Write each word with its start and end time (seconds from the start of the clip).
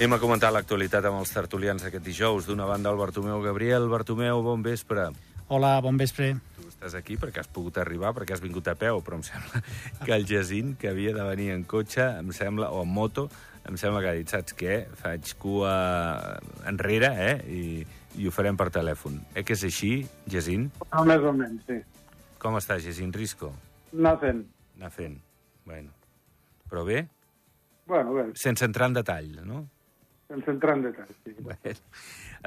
Anem 0.00 0.14
a 0.16 0.16
comentar 0.16 0.48
l'actualitat 0.48 1.04
amb 1.04 1.18
els 1.20 1.28
tertulians 1.28 1.82
aquest 1.84 2.00
dijous. 2.06 2.46
D'una 2.48 2.64
banda, 2.64 2.88
el 2.88 2.96
Bartomeu 2.96 3.42
Gabriel. 3.44 3.84
Bartomeu, 3.92 4.38
bon 4.40 4.62
vespre. 4.64 5.02
Hola, 5.52 5.74
bon 5.84 5.98
vespre. 6.00 6.30
Tu 6.56 6.68
estàs 6.70 6.94
aquí 6.96 7.18
perquè 7.20 7.42
has 7.42 7.48
pogut 7.52 7.76
arribar, 7.82 8.14
perquè 8.16 8.32
has 8.32 8.40
vingut 8.40 8.70
a 8.72 8.74
peu, 8.80 9.02
però 9.04 9.18
em 9.18 9.24
sembla 9.26 9.58
que 10.06 10.14
el 10.14 10.22
Jacint, 10.24 10.70
que 10.80 10.88
havia 10.88 11.10
de 11.12 11.26
venir 11.26 11.50
en 11.52 11.66
cotxe, 11.68 12.06
em 12.16 12.30
sembla, 12.32 12.70
o 12.72 12.80
en 12.80 12.88
moto, 12.96 13.26
em 13.68 13.76
sembla 13.76 14.00
que 14.00 14.08
ha 14.08 14.14
dit, 14.16 14.32
saps 14.32 14.56
què? 14.56 14.78
Faig 15.02 15.34
cua 15.42 15.74
enrere, 16.70 17.10
eh? 17.26 17.34
I, 17.52 18.22
i 18.24 18.28
ho 18.30 18.32
farem 18.32 18.56
per 18.56 18.70
telèfon. 18.72 19.18
Eh 19.36 19.42
que 19.44 19.52
és 19.52 19.64
així, 19.68 19.90
Jacint? 20.32 20.70
No, 20.94 21.02
més 21.10 21.26
o 21.28 21.34
menys, 21.42 21.66
sí. 21.68 21.76
Com 22.40 22.56
està, 22.56 22.78
Jacint 22.80 23.12
Risco? 23.18 23.52
Anar 23.92 24.14
fent. 24.24 24.40
Anar 24.80 24.94
fent. 24.96 25.20
Bueno. 25.68 25.92
Però 26.72 26.86
bé? 26.88 27.04
Bueno, 27.84 28.16
bé, 28.16 28.24
Sense 28.46 28.64
entrar 28.64 28.88
en 28.88 28.96
detall, 28.96 29.28
no? 29.44 29.60
Sense 30.30 30.54
entrar 30.54 30.76
en 30.78 30.86
detalls. 30.86 31.16
Sí. 31.24 31.34
Bé. 31.44 31.74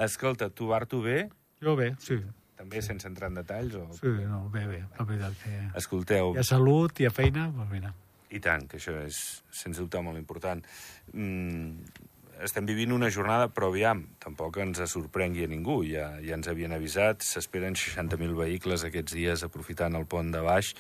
Escolta, 0.06 0.50
tu, 0.50 0.70
Barto, 0.72 1.02
bé? 1.04 1.28
Jo 1.64 1.76
bé, 1.80 1.94
sí. 2.04 2.18
També 2.60 2.84
sense 2.86 3.10
entrar 3.10 3.30
en 3.32 3.42
detalls? 3.42 3.76
O... 3.76 3.90
Sí, 3.98 4.14
no, 4.30 4.46
bé, 4.54 4.64
bé. 4.70 4.80
La 5.00 5.06
veritat 5.10 5.36
que 5.42 5.58
Escolteu, 5.80 6.32
hi 6.36 6.40
ha 6.40 6.48
salut, 6.48 6.96
hi 7.02 7.10
ha 7.10 7.12
feina, 7.14 7.50
doncs 7.52 7.72
mira. 7.74 7.94
i 8.34 8.40
tant, 8.42 8.66
que 8.70 8.80
això 8.80 8.96
és, 9.04 9.20
sens 9.54 9.78
dubte, 9.82 10.00
molt 10.06 10.18
important. 10.18 10.64
Mm, 11.12 12.00
estem 12.44 12.66
vivint 12.66 12.96
una 12.96 13.10
jornada, 13.14 13.50
però 13.54 13.70
aviam, 13.70 14.06
tampoc 14.24 14.58
ens 14.64 14.82
sorprengui 14.92 15.46
a 15.46 15.52
ningú. 15.52 15.82
Ja, 15.88 16.08
ja 16.24 16.38
ens 16.38 16.50
havien 16.50 16.74
avisat, 16.76 17.22
s'esperen 17.26 17.78
60.000 17.78 18.34
vehicles 18.40 18.88
aquests 18.88 19.16
dies 19.20 19.46
aprofitant 19.46 20.00
el 20.00 20.08
pont 20.10 20.32
de 20.34 20.42
baix. 20.44 20.74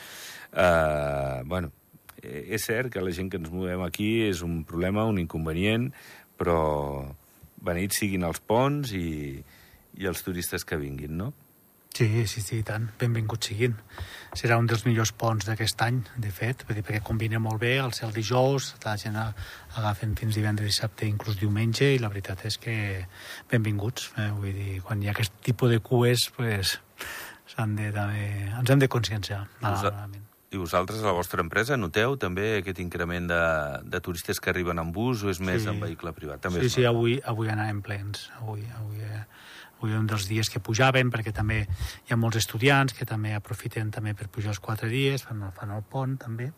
Uh, 0.51 1.43
bueno, 1.49 1.71
eh, 2.21 2.55
és 2.57 2.65
cert 2.65 2.91
que 2.93 3.03
la 3.03 3.13
gent 3.15 3.29
que 3.31 3.39
ens 3.41 3.53
movem 3.53 3.85
aquí 3.85 4.11
és 4.27 4.41
un 4.45 4.63
problema, 4.67 5.05
un 5.09 5.21
inconvenient, 5.21 5.91
però 6.39 6.59
benits 7.63 8.01
siguin 8.01 8.25
els 8.27 8.41
ponts 8.43 8.91
i, 8.97 9.39
i 9.99 10.09
els 10.09 10.23
turistes 10.25 10.65
que 10.67 10.79
vinguin, 10.79 11.17
no? 11.17 11.31
Sí, 11.93 12.25
sí, 12.25 12.41
sí, 12.41 12.57
i 12.57 12.65
tant. 12.65 12.87
Benvinguts 12.97 13.51
siguin. 13.51 13.75
Serà 14.33 14.57
un 14.57 14.65
dels 14.65 14.81
millors 14.87 15.11
ponts 15.13 15.45
d'aquest 15.45 15.83
any, 15.85 15.99
de 16.17 16.31
fet, 16.33 16.63
perquè 16.65 17.03
combina 17.05 17.37
molt 17.37 17.61
bé 17.61 17.75
el 17.83 17.93
cel 17.93 18.09
dijous, 18.15 18.71
la 18.81 18.95
gent 18.97 19.19
agafen 19.19 20.17
fins 20.17 20.39
divendres, 20.39 20.73
dissabte, 20.73 21.05
inclús 21.05 21.37
diumenge, 21.37 21.91
i 21.93 22.01
la 22.01 22.09
veritat 22.09 22.47
és 22.49 22.57
que 22.57 22.75
benvinguts. 23.53 24.09
Eh? 24.17 24.29
Vull 24.33 24.57
dir, 24.57 24.81
quan 24.81 25.05
hi 25.05 25.11
ha 25.11 25.13
aquest 25.13 25.37
tipus 25.45 25.69
de 25.69 25.83
cues, 25.85 26.31
pues, 26.33 26.79
s'han 27.53 27.77
de, 27.77 27.93
també, 27.93 28.27
ens 28.49 28.73
hem 28.73 28.81
de 28.81 28.89
conscienciar, 28.89 29.45
malauradament. 29.61 30.32
I 30.53 30.57
vosaltres, 30.61 31.01
a 31.01 31.07
la 31.09 31.15
vostra 31.17 31.41
empresa, 31.41 31.75
noteu 31.81 32.13
també 32.21 32.59
aquest 32.59 32.77
increment 32.83 33.25
de, 33.31 33.39
de 33.89 33.99
turistes 34.05 34.39
que 34.39 34.51
arriben 34.51 34.77
en 34.79 34.91
bus 34.93 35.23
o 35.25 35.31
és 35.33 35.39
més 35.41 35.63
Sí. 35.63 35.69
en 35.71 35.79
vehicle 35.81 36.13
privat? 36.13 36.41
També 36.45 36.61
sí, 36.61 36.69
sí, 36.69 36.85
avui, 36.85 37.19
avui 37.25 37.49
anàvem 37.49 37.81
plens. 37.81 38.29
Avui, 38.39 38.61
avui, 38.77 38.99
eh, 39.01 39.23
avui 39.79 39.95
un 39.97 40.05
dels 40.07 40.27
dies 40.29 40.49
que 40.53 40.59
pujaven, 40.61 41.09
perquè 41.11 41.33
també 41.33 41.63
hi 41.65 42.13
ha 42.13 42.17
molts 42.21 42.37
estudiants 42.37 42.93
que 42.93 43.05
també 43.09 43.33
aprofiten 43.33 43.89
també 43.91 44.13
per 44.13 44.29
pujar 44.29 44.53
els 44.53 44.59
quatre 44.61 44.89
dies, 44.93 45.23
fan, 45.25 45.41
fan 45.57 45.71
el 45.73 45.81
pont 45.83 46.17
també. 46.21 46.51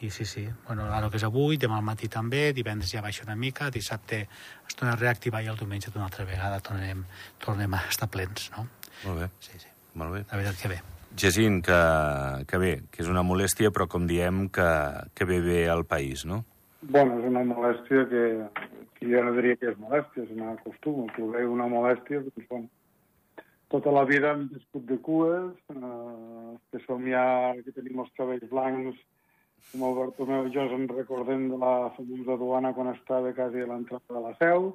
I 0.00 0.10
sí, 0.10 0.24
sí, 0.28 0.46
bueno, 0.66 0.84
ara 0.92 1.08
que 1.10 1.16
és 1.16 1.24
avui, 1.24 1.56
demà 1.56 1.78
al 1.80 1.82
matí 1.86 2.06
també, 2.12 2.52
divendres 2.52 2.90
ja 2.92 3.00
baixa 3.02 3.24
una 3.24 3.34
mica, 3.34 3.70
dissabte 3.70 4.28
es 4.68 4.74
torna 4.76 4.92
a 4.92 4.96
reactivar 5.00 5.40
i 5.42 5.48
el 5.48 5.56
diumenge 5.56 5.90
d'una 5.90 6.04
altra 6.04 6.26
vegada 6.28 6.60
tornem, 6.60 7.02
tornem 7.40 7.74
a 7.74 7.80
estar 7.88 8.06
plens, 8.12 8.50
no? 8.56 8.68
Molt 9.06 9.18
bé, 9.24 9.30
Sí, 9.40 9.58
sí, 9.58 9.72
molt 9.94 10.12
bé. 10.12 10.26
la 10.30 10.36
veritat 10.36 10.60
que 10.60 10.68
bé. 10.68 10.82
Jacint, 11.14 11.62
que, 11.64 11.80
que 12.50 12.58
bé, 12.60 12.72
que 12.92 13.02
és 13.04 13.10
una 13.12 13.24
molèstia, 13.24 13.70
però 13.72 13.86
com 13.88 14.06
diem, 14.08 14.46
que, 14.52 14.68
que 15.14 15.28
ve 15.28 15.40
bé 15.44 15.60
al 15.70 15.84
país, 15.88 16.26
no? 16.28 16.42
Bueno, 16.82 17.20
és 17.20 17.28
una 17.28 17.44
molèstia 17.46 18.04
que, 18.10 18.24
que 18.98 19.08
jo 19.10 19.22
no 19.24 19.34
diria 19.36 19.56
que 19.60 19.70
és 19.72 19.78
molèstia, 19.80 20.26
és 20.26 20.34
una 20.34 20.56
costum. 20.64 21.06
Que 21.14 21.22
ho 21.24 21.30
veu 21.32 21.52
una 21.54 21.68
molèstia, 21.72 22.20
doncs, 22.26 22.48
bueno, 22.50 22.68
tota 23.72 23.92
la 23.94 24.04
vida 24.08 24.32
hem 24.34 24.46
viscut 24.52 24.86
de 24.86 24.98
cues, 25.02 25.52
eh, 25.74 26.56
que 26.70 26.82
som 26.84 27.06
ja, 27.10 27.26
que 27.64 27.74
tenim 27.74 28.02
els 28.04 28.12
cabells 28.18 28.50
blancs, 28.52 28.98
com 29.72 29.86
el 29.88 29.96
Bartomeu 29.98 30.46
i 30.46 30.52
jo 30.54 30.66
ens 30.76 30.92
recordem 30.92 31.48
de 31.50 31.58
la 31.58 31.72
famosa 31.96 32.36
duana 32.38 32.72
quan 32.76 32.92
estava 32.92 33.32
quasi 33.34 33.64
a 33.64 33.70
l'entrada 33.70 34.14
de 34.14 34.22
la 34.22 34.34
seu, 34.38 34.70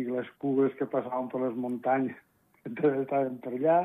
i 0.00 0.06
les 0.08 0.30
cues 0.40 0.72
que 0.78 0.88
passaven 0.88 1.28
per 1.32 1.42
les 1.42 1.58
muntanyes 1.64 2.16
que 2.78 2.94
estaven 3.02 3.36
per 3.44 3.52
allà, 3.58 3.78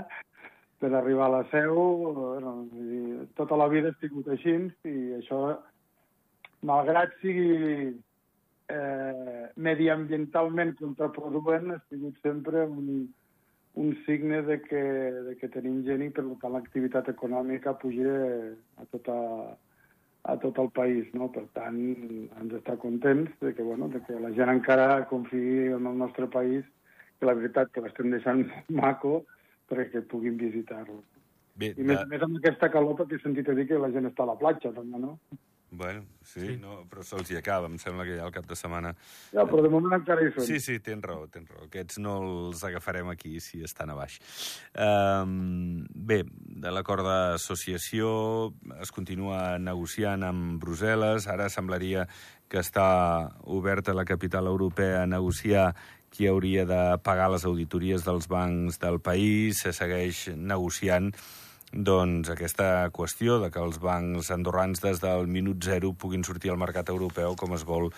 per 0.80 0.94
arribar 0.94 1.26
a 1.28 1.36
la 1.40 1.44
seu, 1.52 1.78
bueno, 2.14 2.54
i 2.78 3.28
tota 3.38 3.58
la 3.58 3.68
vida 3.72 3.90
he 3.90 3.98
sigut 4.02 4.28
així, 4.30 4.54
i 4.86 4.98
això, 5.18 5.40
malgrat 6.70 7.16
sigui 7.22 7.96
eh, 8.70 9.46
mediambientalment 9.56 10.76
contraproduent, 10.82 11.72
ha 11.74 11.80
sigut 11.90 12.18
sempre 12.22 12.66
un, 12.66 13.08
un 13.78 13.96
signe 14.06 14.42
de 14.44 14.60
que, 14.62 14.84
de 15.30 15.38
que 15.38 15.50
tenim 15.54 15.84
gent 15.88 16.04
i 16.06 16.10
per 16.14 16.26
tant 16.28 16.54
l'activitat 16.54 17.10
econòmica 17.14 17.78
puja 17.82 18.18
a, 18.78 18.86
tota, 18.92 19.18
a 20.26 20.36
tot 20.44 20.60
el 20.64 20.70
país. 20.78 21.10
No? 21.14 21.32
Per 21.34 21.46
tant, 21.58 21.80
ens 22.42 22.58
està 22.60 22.78
contents 22.82 23.32
de 23.42 23.54
que, 23.54 23.66
bueno, 23.66 23.90
de 23.94 24.04
que 24.06 24.20
la 24.22 24.34
gent 24.38 24.54
encara 24.54 25.08
confiï 25.10 25.74
en 25.78 25.90
el 25.90 25.98
nostre 26.04 26.30
país, 26.30 26.66
que 27.18 27.26
la 27.26 27.38
veritat 27.38 27.74
que 27.74 27.82
l'estem 27.82 28.14
deixant 28.14 28.46
maco 28.82 29.24
perquè 29.70 30.04
puguin 30.12 30.38
visitar-lo. 30.40 31.02
Bé, 31.58 31.74
I 31.74 31.86
més, 31.86 32.04
més 32.10 32.22
amb 32.22 32.38
aquesta 32.38 32.70
calor 32.74 32.98
perquè 33.00 33.18
he 33.18 33.24
sentit 33.24 33.50
a 33.50 33.56
dir 33.58 33.66
que 33.70 33.82
la 33.82 33.90
gent 33.94 34.10
està 34.10 34.26
a 34.28 34.32
la 34.32 34.38
platja, 34.40 34.74
també, 34.76 35.02
no? 35.02 35.18
Bueno, 35.70 36.06
sí, 36.24 36.40
sí. 36.40 36.54
No, 36.62 36.86
però 36.88 37.04
se'ls 37.04 37.28
hi 37.32 37.38
acaba. 37.38 37.68
Em 37.68 37.76
sembla 37.82 38.06
que 38.08 38.16
ja 38.16 38.26
el 38.26 38.32
cap 38.32 38.46
de 38.48 38.56
setmana... 38.56 38.94
Ja, 39.34 39.44
però 39.50 39.66
de 39.66 39.72
moment 39.72 39.98
encara 39.98 40.24
hi 40.24 40.32
són. 40.32 40.46
Sí, 40.48 40.62
sí, 40.64 40.78
tens 40.84 41.04
raó, 41.04 41.26
tens 41.32 41.50
raó. 41.52 41.66
Aquests 41.68 42.00
no 42.00 42.14
els 42.24 42.64
agafarem 42.64 43.12
aquí 43.12 43.36
si 43.44 43.60
estan 43.68 43.92
a 43.92 43.98
baix. 43.98 44.16
Um, 44.80 45.84
bé, 45.92 46.22
de 46.64 46.72
l'acord 46.72 47.04
d'associació 47.04 48.14
es 48.80 48.94
continua 48.96 49.58
negociant 49.60 50.24
amb 50.24 50.56
Brussel·les. 50.64 51.28
Ara 51.36 51.50
semblaria 51.52 52.08
que 52.48 52.64
està 52.64 52.88
oberta 53.44 53.96
la 53.98 54.08
capital 54.08 54.48
europea 54.48 55.04
a 55.04 55.10
negociar 55.10 55.74
qui 56.12 56.28
hauria 56.28 56.66
de 56.66 56.82
pagar 57.04 57.30
les 57.34 57.46
auditories 57.46 58.06
dels 58.06 58.30
bancs 58.32 58.80
del 58.82 59.00
país. 59.04 59.62
Se 59.64 59.74
segueix 59.76 60.28
negociant 60.36 61.12
doncs, 61.72 62.30
aquesta 62.32 62.88
qüestió 62.96 63.42
de 63.42 63.50
que 63.52 63.60
els 63.60 63.82
bancs 63.84 64.32
andorrans 64.32 64.80
des 64.80 65.02
del 65.04 65.28
minut 65.28 65.64
zero 65.68 65.92
puguin 65.94 66.24
sortir 66.24 66.54
al 66.54 66.62
mercat 66.62 66.88
europeu 66.90 67.36
com 67.36 67.54
es 67.58 67.66
vol 67.68 67.90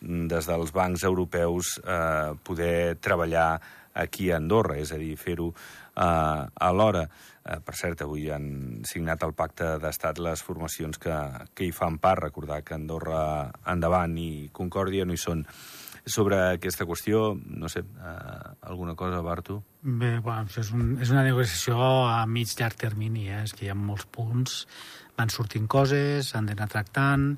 mm, 0.00 0.28
des 0.32 0.48
dels 0.48 0.72
bancs 0.72 1.04
europeus 1.04 1.76
eh, 1.84 2.32
poder 2.42 2.96
treballar 3.04 3.60
aquí 3.98 4.30
a 4.30 4.38
Andorra, 4.38 4.78
és 4.78 4.92
a 4.94 4.98
dir, 5.00 5.16
fer-ho 5.18 5.50
eh, 5.50 6.44
alhora. 6.68 7.04
Eh, 7.44 7.58
per 7.64 7.74
cert, 7.76 8.04
avui 8.06 8.28
han 8.30 8.84
signat 8.88 9.24
el 9.26 9.34
pacte 9.36 9.74
d'estat 9.82 10.20
les 10.22 10.42
formacions 10.44 11.00
que, 11.02 11.16
que 11.54 11.66
hi 11.66 11.72
fan 11.74 11.98
part. 11.98 12.22
Recordar 12.28 12.62
que 12.62 12.78
Andorra 12.78 13.20
endavant 13.66 14.16
i 14.20 14.48
Concòrdia 14.54 15.04
no 15.04 15.16
hi 15.16 15.20
són. 15.20 15.44
Sobre 16.08 16.38
aquesta 16.54 16.86
qüestió, 16.88 17.32
no 17.36 17.68
sé, 17.68 17.82
eh, 17.84 18.50
alguna 18.62 18.94
cosa, 18.96 19.20
Bartu? 19.24 19.60
Bé, 19.82 20.18
bueno, 20.18 20.46
això 20.46 20.62
és, 20.64 20.72
un, 20.72 20.96
és 21.02 21.12
una 21.12 21.24
negociació 21.26 21.78
a 22.08 22.22
mig 22.26 22.52
llarg 22.58 22.78
termini, 22.80 23.28
eh? 23.28 23.42
és 23.44 23.54
que 23.54 23.66
hi 23.66 23.72
ha 23.72 23.78
molts 23.78 24.08
punts, 24.10 24.62
van 25.18 25.32
sortint 25.34 25.68
coses, 25.70 26.32
s'han 26.32 26.48
d'anar 26.48 26.68
tractant, 26.72 27.34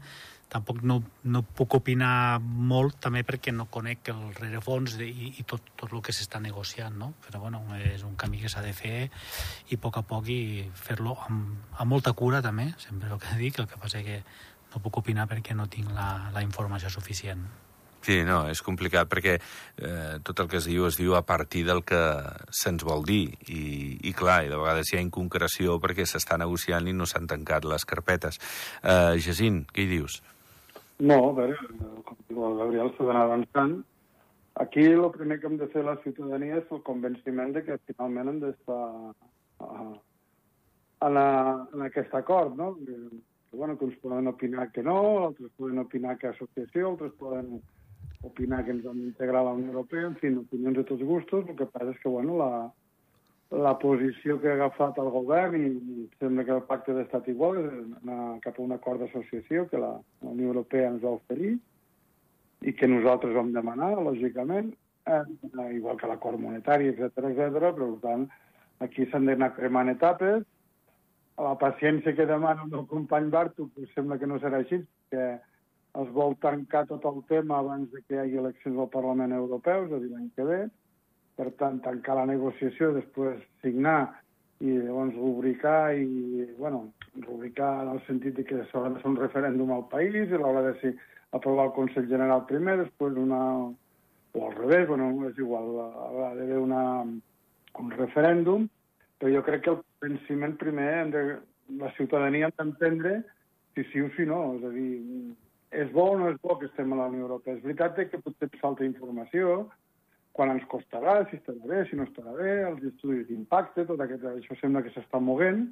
tampoc 0.50 0.82
no, 0.82 0.98
no 1.30 1.42
puc 1.56 1.76
opinar 1.78 2.40
molt, 2.42 2.98
també 3.04 3.22
perquè 3.26 3.54
no 3.54 3.68
conec 3.70 4.10
el 4.12 4.22
rerefons 4.34 4.96
de, 4.98 5.06
i, 5.06 5.30
i 5.38 5.46
tot, 5.48 5.70
tot 5.78 5.94
el 5.94 6.02
que 6.04 6.14
s'està 6.14 6.42
negociant, 6.42 6.96
no? 6.98 7.12
Però, 7.26 7.44
bueno, 7.44 7.62
és 7.78 8.02
un 8.06 8.16
camí 8.18 8.42
que 8.42 8.50
s'ha 8.50 8.64
de 8.66 8.74
fer 8.76 9.06
i 9.06 9.78
a 9.78 9.80
poc 9.80 10.00
a 10.00 10.04
poc 10.10 10.28
i 10.34 10.40
fer-lo 10.74 11.14
amb, 11.28 11.72
amb 11.78 11.94
molta 11.94 12.12
cura, 12.18 12.42
també, 12.42 12.72
sempre 12.82 13.12
el 13.14 13.22
que 13.22 13.38
dic, 13.38 13.62
el 13.62 13.70
que 13.70 13.80
passa 13.80 14.02
que 14.06 14.20
no 14.74 14.82
puc 14.82 15.00
opinar 15.02 15.28
perquè 15.30 15.54
no 15.54 15.70
tinc 15.70 15.90
la, 15.94 16.30
la 16.34 16.42
informació 16.46 16.90
suficient. 16.90 17.46
Sí, 18.00 18.22
no, 18.24 18.46
és 18.48 18.62
complicat 18.64 19.10
perquè 19.12 19.34
eh, 19.36 20.14
tot 20.24 20.40
el 20.40 20.48
que 20.48 20.56
es 20.56 20.66
diu 20.70 20.86
es 20.88 20.96
diu 20.96 21.12
a 21.18 21.22
partir 21.28 21.66
del 21.68 21.82
que 21.84 22.00
se'ns 22.48 22.84
vol 22.86 23.04
dir 23.04 23.26
i, 23.52 23.98
i 24.08 24.12
clar, 24.16 24.38
i 24.46 24.52
de 24.52 24.56
vegades 24.56 24.88
hi 24.88 24.96
ha 24.96 25.04
inconcreció 25.04 25.76
perquè 25.82 26.06
s'està 26.08 26.38
negociant 26.40 26.88
i 26.88 26.96
no 26.96 27.04
s'han 27.04 27.28
tancat 27.28 27.68
les 27.68 27.84
carpetes. 27.84 28.40
Eh, 28.80 29.20
Jacint, 29.20 29.66
què 29.68 29.84
hi 29.84 29.90
dius? 29.92 30.22
No, 31.00 31.18
a 31.30 31.32
veure, 31.36 31.56
com 32.08 32.16
diu 32.28 32.44
el 32.48 32.58
Gabriel, 32.60 32.92
s'ha 32.96 33.08
d'anar 33.08 33.24
avançant. 33.28 33.80
Aquí 34.60 34.82
el 34.84 35.06
primer 35.14 35.38
que 35.40 35.48
hem 35.48 35.56
de 35.60 35.68
fer 35.72 35.84
la 35.84 35.96
ciutadania 36.02 36.58
és 36.60 36.72
el 36.72 36.82
convenciment 36.84 37.52
de 37.54 37.62
que 37.64 37.78
finalment 37.88 38.32
hem 38.32 38.40
d'estar 38.42 38.80
uh, 39.64 39.92
en, 41.06 41.20
en 41.20 41.84
aquest 41.86 42.16
acord, 42.16 42.56
no? 42.56 42.74
Que, 42.80 42.96
bueno, 43.56 43.76
que 43.78 43.86
uns 43.86 43.96
poden 44.02 44.28
opinar 44.28 44.70
que 44.72 44.82
no, 44.82 44.96
altres 45.28 45.52
poden 45.56 45.80
opinar 45.84 46.18
que 46.18 46.28
associació, 46.28 46.90
altres 46.90 47.14
poden 47.18 47.60
opinar 48.22 48.64
que 48.64 48.74
ens 48.76 48.84
hem 48.84 49.00
d'integrar 49.00 49.40
a 49.40 49.48
la 49.48 49.56
Unió 49.56 49.72
Europea, 49.72 50.06
en 50.08 50.16
fi, 50.20 50.32
opinions 50.36 50.76
de 50.76 50.84
tots 50.88 51.02
gustos. 51.06 51.48
El 51.48 51.56
que 51.56 51.68
passa 51.70 51.94
és 51.94 52.02
que, 52.02 52.12
bueno, 52.12 52.36
la, 52.40 52.50
la 53.50 53.72
posició 53.78 54.38
que 54.40 54.50
ha 54.50 54.58
agafat 54.58 54.98
el 55.02 55.10
govern 55.14 55.56
i, 55.58 56.04
sembla 56.20 56.44
que 56.46 56.54
el 56.54 56.66
pacte 56.68 56.94
d'estat 56.94 57.26
igual 57.32 57.58
és 57.64 57.72
anar 58.02 58.38
cap 58.44 58.60
a 58.60 58.62
un 58.62 58.76
acord 58.76 59.02
d'associació 59.02 59.66
que 59.72 59.80
la, 59.80 59.96
la 60.22 60.34
Unió 60.36 60.52
Europea 60.52 60.92
ens 60.92 61.02
va 61.02 61.16
oferir 61.16 61.56
i 62.60 62.76
que 62.76 62.88
nosaltres 62.90 63.34
vam 63.34 63.54
demanar, 63.56 63.94
lògicament, 64.04 64.70
eh, 65.08 65.24
igual 65.74 65.96
que 65.96 66.06
l'acord 66.06 66.38
monetari, 66.38 66.92
etc 66.92 67.24
etc. 67.32 67.72
per 67.74 67.92
tant, 68.04 68.26
aquí 68.84 69.06
s'han 69.08 69.26
d'anar 69.26 69.54
cremant 69.56 69.88
etapes. 69.88 70.44
La 71.40 71.56
paciència 71.56 72.12
que 72.14 72.28
demana 72.28 72.66
el 72.66 72.70
meu 72.70 72.84
company 72.86 73.30
Bartu, 73.32 73.70
pues 73.74 73.88
sembla 73.94 74.18
que 74.20 74.28
no 74.28 74.36
serà 74.38 74.60
així, 74.60 74.82
perquè 75.08 75.38
es 75.98 76.10
vol 76.14 76.36
tancar 76.38 76.84
tot 76.86 77.04
el 77.08 77.22
tema 77.28 77.58
abans 77.58 77.90
de 77.90 78.02
que 78.06 78.14
hi 78.14 78.20
hagi 78.22 78.38
eleccions 78.38 78.78
al 78.78 78.90
Parlament 78.92 79.34
Europeu, 79.34 79.86
és 79.86 79.92
a 79.92 79.98
dir, 79.98 80.10
l'any 80.12 80.30
que 80.36 80.46
ve. 80.46 80.60
Per 81.40 81.48
tant, 81.58 81.80
tancar 81.82 82.18
la 82.18 82.28
negociació, 82.30 82.92
després 82.94 83.40
signar 83.64 84.12
i 84.60 84.76
llavors 84.76 85.16
rubricar 85.16 85.94
i, 85.96 86.46
bueno, 86.58 86.90
rubricar 87.24 87.70
en 87.82 87.94
el 87.94 88.02
sentit 88.06 88.42
que 88.46 88.64
s'haurà 88.70 88.92
de 88.92 89.00
fer 89.02 89.08
un 89.10 89.20
referèndum 89.20 89.72
al 89.72 89.86
país 89.92 90.18
i 90.20 90.36
l'haurà 90.36 90.66
de 90.68 90.74
ser 90.82 90.94
aprovar 91.32 91.70
el 91.70 91.76
Consell 91.78 92.10
General 92.10 92.44
primer, 92.46 92.76
després 92.84 93.16
una... 93.16 93.42
o 94.30 94.40
al 94.46 94.52
revés, 94.54 94.86
bueno, 94.86 95.08
és 95.26 95.38
igual, 95.42 95.72
haurà 96.06 96.34
d'haver 96.36 96.58
una, 96.62 96.82
un 97.82 97.88
referèndum, 97.96 98.68
però 99.18 99.32
jo 99.32 99.40
crec 99.42 99.64
que 99.64 99.72
el 99.72 99.80
venciment 100.04 100.54
primer 100.60 100.90
hem 101.00 101.10
de, 101.10 101.22
la 101.78 101.90
ciutadania 101.96 102.46
ha 102.46 102.54
d'entendre 102.56 103.22
si 103.74 103.84
sí 103.90 104.00
o 104.00 104.10
si 104.16 104.26
no, 104.26 104.40
és 104.58 104.64
a 104.64 104.70
dir, 104.74 104.90
és 105.70 105.90
bo 105.94 106.10
o 106.12 106.16
no 106.18 106.30
és 106.32 106.38
bo 106.42 106.56
que 106.58 106.66
estem 106.66 106.92
a 106.92 106.98
la 106.98 107.10
Unió 107.12 107.26
Europea. 107.26 107.56
És 107.56 107.62
veritat 107.64 107.98
que 108.10 108.22
potser 108.22 108.50
falta 108.60 108.86
informació, 108.86 109.68
quan 110.36 110.52
ens 110.54 110.66
costarà, 110.70 111.20
si 111.28 111.38
estarà 111.38 111.66
bé, 111.66 111.84
si 111.88 111.98
no 111.98 112.06
estarà 112.06 112.34
bé, 112.38 112.56
els 112.68 112.82
estudis 112.92 113.26
d'impacte, 113.28 113.86
tot 113.86 114.00
aquest, 114.02 114.24
això 114.30 114.56
sembla 114.60 114.82
que 114.86 114.92
s'està 114.94 115.20
movent. 115.22 115.68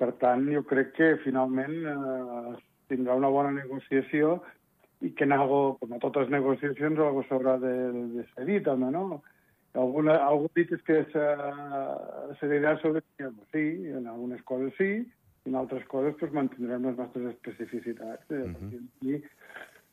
Per 0.00 0.10
tant, 0.22 0.46
jo 0.50 0.64
crec 0.66 0.94
que 0.96 1.10
finalment 1.22 1.76
eh, 1.86 2.56
tindrà 2.90 3.14
una 3.18 3.30
bona 3.30 3.52
negociació 3.54 4.40
i 5.02 5.10
que 5.18 5.26
en 5.26 5.34
algo, 5.34 5.76
com 5.80 5.94
a 5.94 6.00
totes 6.02 6.30
negociacions, 6.30 6.98
algo 6.98 7.22
s'haurà 7.28 7.56
de, 7.62 7.74
de 8.16 8.26
cedir 8.34 8.62
també, 8.66 8.90
no? 8.94 9.22
Alguna, 9.78 10.18
algú 10.20 10.50
dit 10.54 10.72
que 10.84 10.98
se 11.08 12.48
dirà 12.50 12.74
sobre 12.82 13.00
sí, 13.54 13.64
en 13.88 14.06
algunes 14.06 14.42
coses 14.44 14.74
sí, 14.76 14.90
i 15.44 15.50
en 15.50 15.58
altres 15.58 15.86
coses 15.90 16.18
pues, 16.18 16.32
mantindrem 16.32 16.86
les 16.88 16.98
nostres 16.98 17.30
especificitats. 17.34 18.28
Mm 18.30 18.54
-hmm 18.54 19.22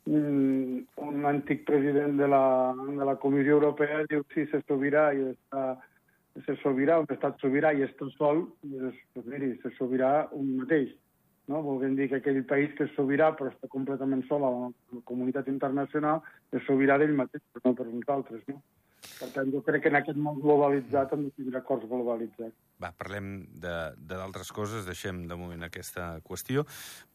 un, 0.10 0.88
un 0.96 1.25
antic 1.25 1.66
president 1.66 2.18
de 2.18 2.28
la, 2.28 2.74
de 2.88 3.06
la 3.06 3.16
Comissió 3.16 3.60
Europea 3.60 4.06
diu 4.10 4.24
si 4.34 4.46
se 4.50 4.62
sobirà 4.68 5.12
i 5.13 5.22
està 5.34 5.78
se 6.46 6.56
sobirà, 6.62 7.00
un 7.01 7.10
estat 7.12 7.42
sobirà 7.42 7.74
i 7.75 7.84
està 7.84 8.07
sol, 8.16 8.46
doncs, 8.63 8.98
pues 9.13 9.25
miri, 9.28 9.50
se 9.63 9.74
sobirà 9.75 10.30
un 10.38 10.54
mateix. 10.62 10.94
No? 11.50 11.63
Volguem 11.66 11.98
dir 11.98 12.07
que 12.10 12.19
aquell 12.19 12.44
país 12.48 12.72
que 12.78 12.86
és 12.86 12.94
sobirà 12.96 13.31
però 13.36 13.50
està 13.51 13.68
completament 13.68 14.22
sol 14.30 14.46
a 14.46 14.51
la 14.54 15.01
comunitat 15.10 15.50
internacional 15.51 16.22
és 16.54 16.63
sobirà 16.68 17.00
d'ell 17.01 17.18
mateix, 17.18 17.44
però 17.51 17.72
no 17.72 17.75
per 17.75 17.88
nosaltres. 17.90 18.46
No? 18.48 18.62
Per 19.19 19.30
tant, 19.34 19.50
jo 19.51 19.62
crec 19.66 19.84
que 19.84 19.92
en 19.92 19.98
aquest 20.00 20.19
món 20.19 20.40
globalitzat 20.44 21.13
hem 21.16 21.25
de 21.28 21.34
tindre 21.36 21.60
acords 21.60 21.88
globalitzats. 21.90 22.56
Va, 22.80 22.92
parlem 22.96 23.31
d'altres 23.60 24.51
coses, 24.56 24.86
deixem 24.88 25.25
de 25.28 25.38
moment 25.40 25.66
aquesta 25.68 26.13
qüestió. 26.25 26.66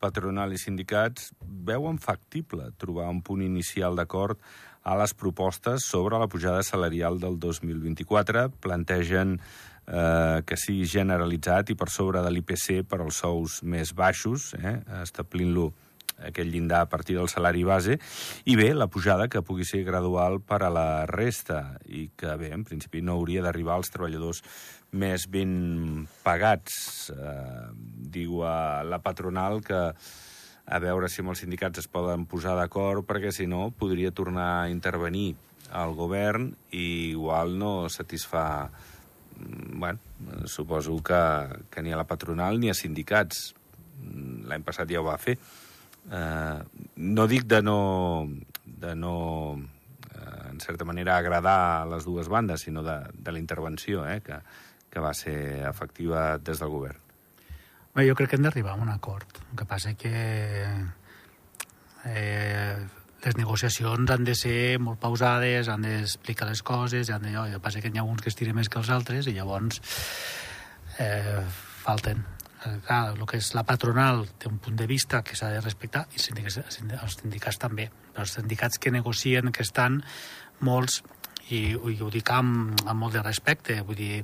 Patronal 0.00 0.52
i 0.52 0.60
sindicats 0.60 1.32
veuen 1.40 2.00
factible 2.00 2.70
trobar 2.81 3.08
un 3.12 3.22
punt 3.25 3.44
inicial 3.44 3.96
d'acord 3.96 4.40
a 4.84 4.98
les 5.00 5.14
propostes 5.16 5.86
sobre 5.88 6.19
la 6.20 6.28
pujada 6.28 6.62
salarial 6.62 7.16
del 7.20 7.38
2024. 7.40 8.50
Plantegen 8.60 9.38
eh, 9.38 10.42
que 10.44 10.60
sigui 10.60 10.84
generalitzat 10.88 11.72
i 11.72 11.78
per 11.78 11.88
sobre 11.92 12.20
de 12.25 12.32
l'IPC 12.32 12.84
per 12.88 13.00
als 13.00 13.22
sous 13.25 13.62
més 13.64 13.94
baixos, 13.96 14.52
eh, 14.60 14.76
establint-lo 15.00 15.70
aquell 16.22 16.50
llindar 16.52 16.84
a 16.84 16.88
partir 16.88 17.16
del 17.19 17.28
salari 17.28 17.64
base, 17.64 17.99
i 18.44 18.56
bé, 18.56 18.72
la 18.75 18.88
pujada 18.88 19.28
que 19.28 19.43
pugui 19.43 19.66
ser 19.69 19.82
gradual 19.84 20.40
per 20.40 20.62
a 20.62 20.72
la 20.72 21.06
resta 21.11 21.78
i 21.87 22.08
que, 22.16 22.37
bé, 22.40 22.52
en 22.55 22.64
principi 22.64 23.02
no 23.02 23.19
hauria 23.19 23.43
d'arribar 23.44 23.78
als 23.78 23.93
treballadors 23.94 24.44
més 24.94 25.26
ben 25.31 26.06
pagats. 26.22 27.11
Eh, 27.11 27.66
diu 28.14 28.44
a 28.46 28.84
la 28.87 29.00
patronal 29.02 29.61
que 29.64 29.81
a 30.64 30.78
veure 30.81 31.11
si 31.12 31.20
amb 31.20 31.34
els 31.34 31.43
sindicats 31.44 31.82
es 31.82 31.90
poden 31.90 32.25
posar 32.31 32.55
d'acord, 32.56 33.05
perquè 33.06 33.32
si 33.34 33.49
no 33.50 33.69
podria 33.76 34.14
tornar 34.14 34.49
a 34.62 34.70
intervenir 34.72 35.34
al 35.75 35.94
govern 35.96 36.52
i 36.70 37.10
igual 37.10 37.56
no 37.58 37.88
satisfà 37.90 38.70
mm, 38.70 39.81
bueno, 39.81 39.99
suposo 40.46 40.96
que, 41.02 41.20
que 41.70 41.82
ni 41.82 41.93
a 41.93 41.99
la 42.00 42.08
patronal 42.08 42.60
ni 42.60 42.70
a 42.70 42.78
sindicats. 42.78 43.52
L'any 44.49 44.64
passat 44.64 44.90
ja 44.90 45.02
ho 45.02 45.08
va 45.08 45.19
fer 45.20 45.37
eh, 46.10 46.58
no 46.96 47.26
dic 47.26 47.46
de 47.50 47.62
no, 47.62 48.28
de 48.64 48.94
no 48.94 49.14
eh, 50.14 50.50
en 50.50 50.60
certa 50.60 50.84
manera, 50.84 51.16
agradar 51.16 51.82
a 51.82 51.86
les 51.86 52.04
dues 52.04 52.28
bandes, 52.28 52.62
sinó 52.62 52.82
de, 52.82 53.00
de 53.12 53.32
la 53.32 53.38
intervenció 53.38 54.08
eh, 54.08 54.20
que, 54.20 54.40
que 54.90 55.00
va 55.00 55.14
ser 55.14 55.66
efectiva 55.68 56.38
des 56.38 56.60
del 56.60 56.68
govern. 56.68 57.00
Bé, 57.94 58.08
jo 58.08 58.16
crec 58.18 58.32
que 58.32 58.36
hem 58.36 58.46
d'arribar 58.46 58.74
a 58.74 58.82
un 58.82 58.90
acord. 58.90 59.38
El 59.52 59.58
que 59.58 59.66
passa 59.70 59.94
que 59.94 60.12
eh, 62.04 62.76
les 63.24 63.36
negociacions 63.38 64.10
han 64.10 64.24
de 64.26 64.34
ser 64.34 64.78
molt 64.82 65.00
pausades, 65.00 65.70
han 65.70 65.86
d'explicar 65.86 66.48
les 66.50 66.62
coses, 66.62 67.10
han 67.10 67.22
de, 67.22 67.34
el 67.38 67.54
que 67.54 67.62
passa 67.62 67.80
que 67.80 67.92
hi 67.94 68.02
ha 68.02 68.06
uns 68.06 68.22
que 68.22 68.32
es 68.32 68.38
tiren 68.38 68.58
més 68.58 68.68
que 68.68 68.82
els 68.82 68.90
altres 68.90 69.30
i 69.30 69.36
llavors 69.36 69.80
eh, 70.98 71.40
falten 71.84 72.24
clar, 72.87 73.14
el 73.14 73.26
que 73.28 73.40
és 73.40 73.52
la 73.56 73.64
patronal 73.69 74.25
té 74.38 74.49
un 74.50 74.61
punt 74.62 74.76
de 74.78 74.87
vista 74.90 75.22
que 75.22 75.37
s'ha 75.38 75.52
de 75.55 75.61
respectar 75.64 76.06
i 76.12 76.19
els 76.20 76.28
sindicats, 76.31 76.61
els 77.00 77.19
sindicats 77.20 77.61
també. 77.61 77.90
Però 78.12 78.25
els 78.26 78.37
sindicats 78.38 78.81
que 78.81 78.93
negocien, 78.94 79.52
que 79.52 79.64
estan 79.66 80.02
molts, 80.64 81.02
i, 81.52 81.75
i 81.76 81.96
ho 82.00 82.08
dic 82.12 82.31
amb, 82.32 82.72
amb 82.87 83.00
molt 83.02 83.16
de 83.16 83.22
respecte, 83.25 83.76
vull 83.84 83.99
dir, 83.99 84.22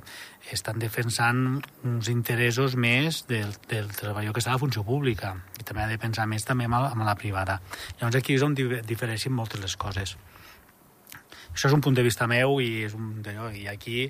estan 0.53 0.81
defensant 0.81 1.61
uns 1.85 2.09
interessos 2.09 2.75
més 2.75 3.23
del, 3.29 3.53
del 3.69 3.91
treball 3.93 4.31
que 4.33 4.41
està 4.41 4.55
a 4.55 4.57
la 4.57 4.63
funció 4.63 4.83
pública 4.87 5.35
i 5.59 5.65
també 5.67 5.85
ha 5.85 5.91
de 5.91 5.99
pensar 6.01 6.25
més 6.29 6.47
també 6.47 6.65
amb, 6.65 6.79
amb 6.81 7.05
la 7.05 7.17
privada. 7.19 7.59
Llavors 7.99 8.17
aquí 8.17 8.37
és 8.37 8.45
on 8.45 8.57
difereixen 8.57 9.37
moltes 9.37 9.61
les 9.61 9.77
coses. 9.77 10.17
Això 11.51 11.67
és 11.67 11.75
un 11.75 11.83
punt 11.83 11.95
de 11.97 12.03
vista 12.05 12.27
meu 12.31 12.59
i, 12.63 12.85
és 12.87 12.95
un, 12.95 13.21
i 13.59 13.65
aquí 13.67 14.05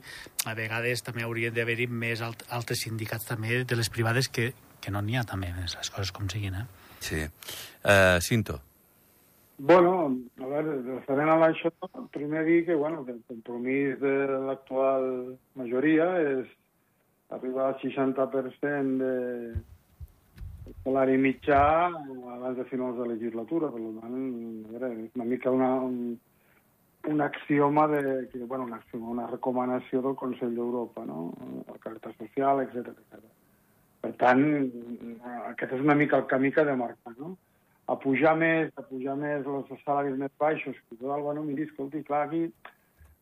a 0.46 0.54
vegades 0.58 1.02
també 1.06 1.26
haurien 1.26 1.54
d'haver-hi 1.54 1.88
més 1.90 2.22
alt, 2.22 2.46
altres 2.50 2.84
sindicats 2.86 3.26
també 3.30 3.64
de 3.66 3.78
les 3.78 3.90
privades 3.90 4.30
que, 4.30 4.52
que 4.82 4.94
no 4.94 5.02
n'hi 5.02 5.18
ha 5.18 5.26
també, 5.28 5.54
les 5.58 5.94
coses 5.94 6.14
com 6.14 6.30
siguin. 6.30 6.60
Eh? 6.62 6.68
Sí. 7.02 7.24
Uh, 7.82 8.20
Cinto. 8.22 8.62
Bueno, 9.62 10.18
a 10.42 10.48
veure, 10.50 10.80
referent 10.88 11.30
a 11.30 11.38
l'això, 11.38 11.70
primer 12.14 12.46
dir 12.48 12.64
que, 12.66 12.74
bueno, 12.74 13.04
que 13.06 13.14
el 13.14 13.22
compromís 13.30 14.00
de 14.02 14.14
l'actual 14.48 15.04
majoria 15.54 16.08
és 16.22 16.48
arribar 17.30 17.68
al 17.68 17.78
60% 17.84 18.98
de 19.02 20.74
salari 20.82 21.20
mitjà 21.22 21.62
abans 21.94 22.58
de 22.58 22.66
finals 22.72 22.98
de 22.98 23.08
legislatura, 23.14 23.70
per 23.70 23.84
tant, 24.00 24.18
a 24.18 24.74
veure, 24.74 24.92
és 25.06 25.20
una 25.20 25.30
mica 25.30 25.54
una, 25.54 25.70
un, 25.86 26.18
un 27.08 27.22
axioma 27.22 27.88
de, 27.88 28.28
que, 28.30 28.40
bueno, 28.40 28.66
un 28.66 28.74
axioma, 28.74 29.10
una 29.10 29.28
recomanació 29.28 30.02
del 30.02 30.16
Consell 30.16 30.56
d'Europa, 30.56 31.06
no? 31.06 31.34
la 31.68 31.78
Carta 31.80 32.12
Social, 32.18 32.62
etc 32.62 32.92
etc. 32.94 33.24
Per 34.02 34.12
tant, 34.18 34.44
aquest 35.52 35.74
és 35.78 35.82
una 35.82 35.96
mica 35.98 36.18
el 36.18 36.28
camí 36.30 36.52
que 36.52 36.62
ha 36.62 36.66
de 36.66 36.76
marcar, 36.76 37.14
no? 37.18 37.36
A 37.92 37.98
pujar 38.00 38.36
més, 38.38 38.72
a 38.78 38.82
pujar 38.86 39.16
més 39.18 39.46
els 39.46 39.82
salaris 39.86 40.18
més 40.18 40.32
baixos, 40.40 40.78
que 40.90 40.96
tot, 40.96 41.22
bueno, 41.22 41.44
miri, 41.46 41.64
escolti, 41.68 42.04
clar, 42.08 42.28
aquí, 42.28 42.44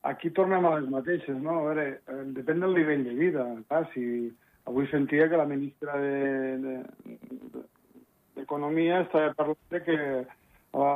aquí 0.07 0.29
tornem 0.35 0.65
a 0.65 0.75
les 0.77 0.87
mateixes, 0.91 1.37
no? 1.41 1.51
A 1.59 1.63
veure, 1.67 1.85
eh, 1.99 2.23
depèn 2.37 2.63
del 2.63 2.77
nivell 2.77 3.03
de 3.07 3.15
vida, 3.17 3.43
clar, 3.67 3.83
si 3.95 4.03
avui 4.69 4.87
sentia 4.91 5.27
que 5.27 5.39
la 5.39 5.49
ministra 5.49 5.91
d'Economia 8.35 8.95
de, 8.95 8.99
de, 8.99 9.05
estava 9.07 9.33
parlant 9.39 9.69
de 9.73 9.79
que 9.83 9.97
la, 10.79 10.91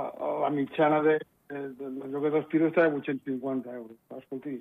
la 0.46 0.52
mitjana 0.54 1.02
de, 1.04 1.18
el 1.60 2.12
lloguer 2.12 2.32
dels 2.34 2.48
pisos 2.52 2.72
està 2.72 2.88
de 2.88 3.00
850 3.02 3.76
euros. 3.78 3.98
Escolti, 4.18 4.58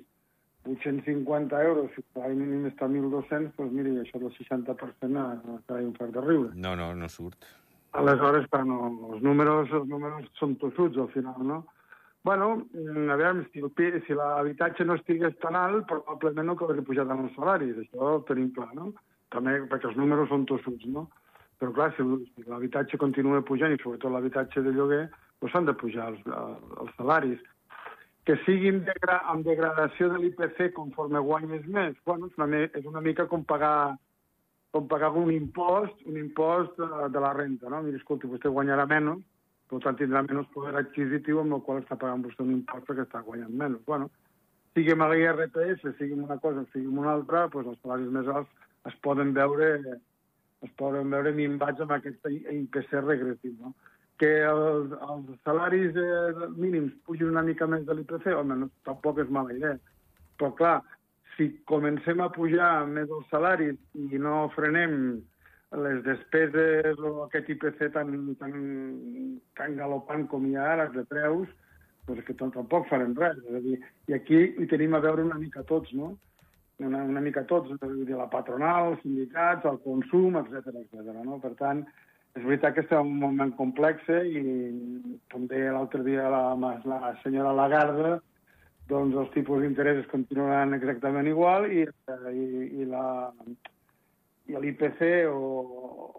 850 0.65 1.63
euros, 1.63 1.91
si 1.91 2.01
el 2.01 2.07
salari 2.13 2.39
mínim 2.39 2.67
està 2.69 2.87
a 2.87 2.91
1.200, 2.91 3.51
doncs 3.57 3.75
miri, 3.75 3.97
això 3.99 4.21
del 4.21 4.31
60% 4.37 5.11
no 5.11 5.57
està 5.57 5.79
un 5.81 5.93
fart 5.97 6.15
de 6.15 6.23
riure. 6.23 6.51
No, 6.55 6.75
no, 6.79 6.93
no 6.95 7.09
surt. 7.11 7.49
Aleshores, 7.99 8.47
però 8.49 8.65
no, 8.65 8.77
els 9.13 9.23
números, 9.25 9.71
els 9.75 9.89
números 9.89 10.29
són 10.39 10.55
tossuts 10.61 10.97
al 10.97 11.11
final, 11.13 11.41
no? 11.45 11.63
Bueno, 12.23 12.53
a 13.11 13.17
veure, 13.19 13.43
si, 13.51 13.59
el, 13.59 13.99
si 14.07 14.15
l'habitatge 14.15 14.85
no 14.87 14.95
estigués 14.95 15.35
tan 15.43 15.57
alt, 15.59 15.83
probablement 15.89 16.47
no 16.47 16.55
caldria 16.55 16.85
pujar 16.87 17.05
tant 17.09 17.25
els 17.25 17.35
salaris, 17.35 17.75
això 17.83 18.13
ho 18.13 18.21
tenim 18.29 18.47
clar, 18.55 18.69
no? 18.77 18.93
També 19.35 19.57
perquè 19.67 19.91
els 19.91 19.99
números 19.99 20.31
són 20.31 20.47
tossuts, 20.47 20.87
no? 20.87 21.09
Però 21.59 21.75
clar, 21.75 21.91
si 21.97 22.07
l'habitatge 22.47 22.97
continua 23.01 23.43
pujant, 23.45 23.75
i 23.75 23.81
sobretot 23.83 24.15
l'habitatge 24.15 24.63
de 24.63 24.71
lloguer, 24.71 25.03
doncs 25.43 25.51
s'han 25.51 25.67
de 25.67 25.75
pujar 25.75 26.07
els, 26.13 26.23
els 26.79 26.95
salaris. 26.95 27.41
Que 28.23 28.37
siguin 28.45 28.79
degra 28.87 29.19
amb 29.27 29.43
degradació 29.43 30.07
de 30.13 30.21
l'IPC 30.21 30.71
conforme 30.77 31.19
guanyes 31.19 31.67
més, 31.67 31.97
bueno, 32.07 32.31
és 32.31 32.39
una, 32.39 32.63
és 32.63 32.87
una 32.87 33.01
mica 33.03 33.27
com 33.27 33.43
pagar, 33.43 33.97
com 34.71 34.87
pagar 34.87 35.11
un 35.19 35.33
impost, 35.35 35.99
un 36.07 36.15
impost 36.21 36.79
de, 36.79 36.87
de 37.11 37.23
la 37.25 37.33
renta, 37.35 37.67
no? 37.67 37.81
Mira, 37.83 37.99
escolta, 37.99 38.31
vostè 38.31 38.51
guanyarà 38.51 38.87
menys, 38.87 39.25
Per 39.73 39.79
tant, 39.81 39.95
tindrà 39.97 40.21
menys 40.21 40.49
poder 40.53 40.75
adquisitiu 40.77 41.39
amb 41.41 41.55
el 41.57 41.61
qual 41.65 41.79
està 41.81 41.95
pagant 41.97 42.21
vostè 42.21 42.43
un 42.43 42.51
impost 42.53 42.85
perquè 42.85 43.07
està 43.07 43.23
guanyant 43.25 43.55
menys. 43.57 43.79
Bueno, 43.87 44.09
siguem 44.77 45.01
a 45.01 45.07
l'IRPF, 45.09 45.87
siguem 45.97 46.23
una 46.27 46.37
cosa, 46.43 46.61
siguem 46.73 46.99
una 47.01 47.15
altra, 47.17 47.47
doncs 47.53 47.71
els 47.71 47.79
salaris 47.81 48.11
més 48.13 48.29
alts 48.29 48.67
es 48.91 48.97
poden 49.05 49.31
veure 49.33 49.69
es 50.63 50.71
poden 50.79 51.09
veure 51.11 51.33
minvats 51.35 51.81
amb 51.83 51.95
aquest 51.95 52.27
IPC 52.29 52.93
regressiu. 53.01 53.55
No? 53.59 53.73
Que 54.21 54.31
els, 54.45 54.93
els 55.09 55.29
salaris 55.43 55.97
eh, 55.97 56.47
mínims 56.55 56.93
pugin 57.07 57.31
una 57.31 57.41
mica 57.45 57.67
més 57.67 57.85
de 57.87 57.95
l'IPC, 57.97 58.29
home, 58.37 58.59
no, 58.61 58.69
tampoc 58.87 59.23
és 59.23 59.31
mala 59.33 59.55
idea. 59.55 59.77
Però, 60.37 60.51
clar, 60.57 60.75
si 61.35 61.49
comencem 61.69 62.21
a 62.21 62.29
pujar 62.33 62.85
més 62.89 63.09
els 63.09 63.29
salaris 63.33 63.77
i 63.97 64.21
no 64.21 64.47
frenem 64.53 65.21
les 65.81 66.03
despeses 66.05 66.99
o 67.01 67.23
aquest 67.23 67.49
IPC 67.49 67.87
tan, 67.95 68.13
tan, 68.39 68.53
tan 69.57 69.77
galopant 69.79 70.27
com 70.29 70.45
hi 70.45 70.57
ha 70.57 70.67
ara, 70.75 70.89
de 70.93 71.03
preus, 71.09 71.49
doncs 72.07 72.25
que 72.27 72.35
tampoc 72.37 72.87
farem 72.91 73.15
res. 73.17 73.39
És 73.41 73.57
a 73.57 73.63
dir, 73.63 73.79
I 74.09 74.17
aquí 74.19 74.43
hi 74.59 74.69
tenim 74.69 74.93
a 74.93 75.01
veure 75.03 75.25
una 75.25 75.39
mica 75.41 75.65
tots, 75.69 75.93
no? 75.97 76.13
Una, 76.83 77.03
una 77.05 77.21
mica 77.21 77.43
tots, 77.49 77.71
de 77.81 78.17
la 78.17 78.29
patronal, 78.29 78.93
els 78.93 79.03
sindicats, 79.05 79.65
el 79.69 79.79
consum, 79.85 80.37
etc 80.41 80.73
etc. 80.83 81.21
no? 81.23 81.39
Per 81.41 81.53
tant, 81.59 81.83
és 82.33 82.43
veritat 82.43 82.73
que 82.73 82.81
estem 82.81 82.99
en 82.99 83.11
un 83.13 83.19
moment 83.21 83.51
complex 83.57 84.07
i, 84.09 84.43
com 85.31 85.45
deia 85.49 85.73
l'altre 85.75 86.01
dia 86.05 86.29
la, 86.33 86.55
la 86.57 87.13
senyora 87.21 87.53
Lagarde, 87.53 88.15
doncs 88.89 89.15
els 89.21 89.29
tipus 89.35 89.61
d'interès 89.61 90.07
continuaran 90.11 90.73
exactament 90.75 91.29
igual 91.29 91.69
i, 91.69 91.85
i, 91.85 92.47
i 92.81 92.89
la, 92.89 93.05
i 94.49 94.57
l'IPC 94.59 95.05
o, 95.29 96.09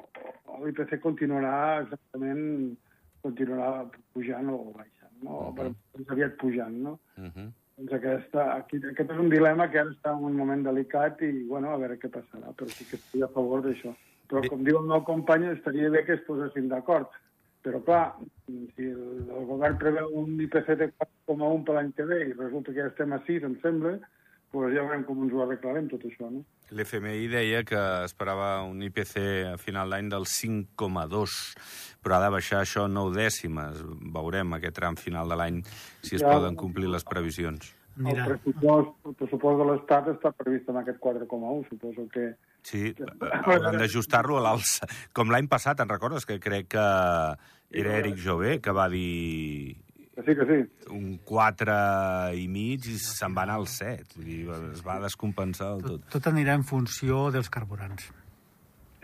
o 0.55 0.63
l'IPC 0.63 0.97
continuarà 1.03 1.83
exactament 1.83 2.47
continuarà 3.25 3.85
pujant 4.15 4.49
o 4.53 4.59
baixant, 4.77 5.13
no? 5.25 5.37
Uh 5.51 5.53
-huh. 5.57 5.75
Més 5.99 6.11
aviat 6.15 6.37
pujant, 6.41 6.77
no? 6.87 6.99
Uh 7.19 7.25
-huh. 7.25 7.51
Doncs 7.77 7.93
aquesta, 7.93 8.55
aquí, 8.55 8.77
aquest 8.77 9.11
és 9.11 9.19
un 9.19 9.31
dilema 9.31 9.69
que 9.69 9.81
ara 9.81 9.91
està 9.91 10.13
en 10.17 10.25
un 10.25 10.37
moment 10.37 10.63
delicat 10.63 11.23
i, 11.23 11.45
bueno, 11.49 11.71
a 11.71 11.77
veure 11.77 11.99
què 11.99 12.09
passarà, 12.09 12.53
però 12.55 12.69
sí 12.69 12.85
que 12.85 12.97
estic 12.97 13.23
a 13.23 13.29
favor 13.29 13.63
d'això. 13.63 13.95
Però, 14.35 14.51
com 14.51 14.65
diu 14.67 14.81
el 14.81 14.89
meu 14.91 15.05
company, 15.07 15.47
estaria 15.53 15.91
bé 15.95 16.03
que 16.07 16.17
es 16.19 16.25
posessin 16.27 16.67
d'acord. 16.73 17.13
Però, 17.65 17.79
clar, 17.87 18.03
si 18.49 18.89
el, 18.91 19.29
el 19.31 19.47
govern 19.49 19.79
preveu 19.81 20.11
un 20.21 20.35
IPC 20.43 20.75
de 20.81 20.91
4,1 20.91 21.63
per 21.65 21.79
l'any 21.79 21.93
que 21.97 22.07
ve 22.09 22.19
i 22.27 22.35
resulta 22.35 22.73
que 22.73 22.83
ja 22.83 22.91
estem 22.91 23.15
a 23.15 23.21
6, 23.29 23.47
em 23.47 23.55
sembla, 23.63 23.95
pues 24.55 24.75
ja 24.75 24.83
veurem 24.83 25.07
com 25.07 25.23
ens 25.25 25.33
ho 25.35 25.45
arreglarem, 25.45 25.87
tot 25.93 26.03
això, 26.09 26.29
no? 26.31 26.43
L'FMI 26.75 27.29
deia 27.31 27.63
que 27.67 27.81
esperava 28.05 28.49
un 28.67 28.83
IPC 28.83 29.17
a 29.53 29.57
final 29.61 29.95
d'any 29.95 30.11
del 30.11 30.27
5,2, 30.31 31.39
però 32.03 32.19
ha 32.19 32.25
de 32.25 32.33
baixar 32.35 32.63
això 32.65 32.89
9 32.91 33.15
dècimes. 33.17 33.83
Veurem 34.19 34.59
aquest 34.59 34.79
tram 34.81 34.99
final 34.99 35.31
de 35.31 35.39
l'any 35.39 35.63
si 35.69 36.17
es 36.19 36.25
ja, 36.25 36.33
poden 36.33 36.59
complir 36.59 36.91
les 36.91 37.07
previsions. 37.07 37.71
Mira. 37.97 38.25
El 38.25 38.35
pressupost, 38.35 38.97
el 39.07 39.15
pressupost 39.21 39.61
de 39.61 39.69
l'Estat 39.71 40.11
està 40.17 40.35
previst 40.35 40.69
en 40.73 40.83
aquest 40.83 41.01
4,1, 41.05 41.63
suposo 41.71 42.09
que... 42.13 42.35
Sí, 42.65 42.95
hauran 43.45 43.79
d'ajustar-lo 43.81 44.39
a 44.41 44.45
l'alça. 44.49 44.89
Com 45.17 45.33
l'any 45.33 45.49
passat, 45.53 45.81
en 45.85 45.91
recordes 45.93 46.27
que 46.29 46.41
crec 46.43 46.73
que 46.75 46.87
era 47.75 47.97
Eric 47.99 48.21
Jové 48.23 48.59
que 48.63 48.73
va 48.73 48.89
dir 48.89 49.77
que 50.15 50.23
sí, 50.23 50.35
que 50.39 50.45
sí. 50.47 50.59
Un 50.95 51.17
4 51.27 51.77
i 52.39 52.45
mig 52.47 52.87
i 52.87 52.99
se'n 53.03 53.35
va 53.35 53.43
anar 53.43 53.57
al 53.59 53.67
7. 53.67 54.15
Vull 54.15 54.29
dir, 54.29 54.43
es 54.71 54.85
va 54.87 55.01
descompensar 55.03 55.73
del 55.73 55.83
tot. 55.83 56.05
Tot, 56.05 56.13
tot 56.19 56.29
anirà 56.31 56.55
en 56.55 56.63
funció 56.63 57.33
dels 57.35 57.51
carburants. 57.51 58.13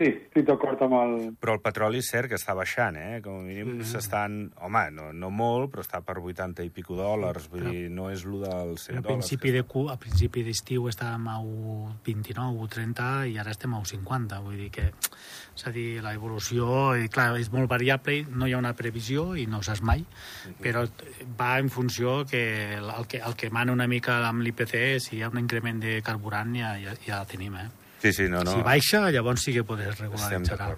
Sí, 0.01 0.07
estic 0.09 0.47
d'acord 0.47 0.79
amb 0.81 0.95
el... 0.97 1.11
Però 1.37 1.53
el 1.53 1.59
petroli 1.61 1.99
és 2.01 2.07
cert 2.09 2.31
que 2.31 2.37
està 2.39 2.55
baixant, 2.57 2.95
eh? 2.97 3.19
Com 3.21 3.35
a 3.37 3.45
mínim 3.45 3.75
mm. 3.75 3.85
s'estan... 3.85 4.37
Home, 4.65 4.81
no, 4.95 5.11
no 5.13 5.29
molt, 5.29 5.69
però 5.73 5.83
està 5.85 5.99
per 6.01 6.15
80 6.17 6.65
i 6.65 6.71
pico 6.73 6.95
dòlars. 6.97 7.45
Vull 7.51 7.67
dir, 7.67 7.83
no 7.93 8.07
és 8.09 8.23
el 8.25 8.39
dels 8.41 8.87
100 8.87 8.97
a 8.97 9.03
principi 9.05 9.51
dòlars. 9.51 9.67
Que... 9.69 9.83
De, 9.83 9.93
a 9.93 9.97
principi 10.01 10.43
d'estiu 10.47 10.87
estàvem 10.89 11.27
a 11.29 11.35
1,29, 11.43 12.65
1,30 12.65 13.11
i 13.29 13.37
ara 13.43 13.53
estem 13.53 13.75
a 13.77 13.81
1,50. 13.83 14.39
Vull 14.47 14.57
dir 14.63 14.71
que... 14.73 14.87
És 15.51 15.67
a 15.69 15.73
dir, 15.75 15.99
la 16.01 16.15
evolució, 16.17 16.65
i 16.97 17.11
clar, 17.11 17.35
és 17.37 17.51
molt 17.53 17.69
variable, 17.69 18.23
no 18.33 18.47
hi 18.49 18.55
ha 18.55 18.61
una 18.61 18.71
previsió 18.73 19.35
i 19.37 19.43
no 19.51 19.59
saps 19.61 19.83
mai, 19.85 19.99
mm 20.01 20.53
-hmm. 20.55 20.63
però 20.63 20.87
va 21.37 21.59
en 21.59 21.69
funció 21.69 22.25
que 22.25 22.79
el 22.79 23.05
que, 23.07 23.19
el 23.19 23.35
que 23.35 23.51
mana 23.51 23.73
una 23.75 23.85
mica 23.85 24.17
amb 24.27 24.41
l'IPC, 24.41 24.97
si 24.97 25.17
hi 25.17 25.21
ha 25.21 25.29
un 25.29 25.37
increment 25.37 25.79
de 25.83 26.01
carburant 26.01 26.55
ja, 26.55 26.73
ja, 26.79 26.95
ja 27.05 27.19
la 27.19 27.25
tenim, 27.25 27.55
eh? 27.55 27.80
Sí, 28.01 28.13
sí, 28.13 28.27
no, 28.29 28.41
no. 28.43 28.57
Si 28.57 28.65
baixa, 28.65 29.05
llavors 29.13 29.45
sí 29.45 29.53
que 29.53 29.63
podràs 29.67 29.99
regularitzar. 30.01 30.73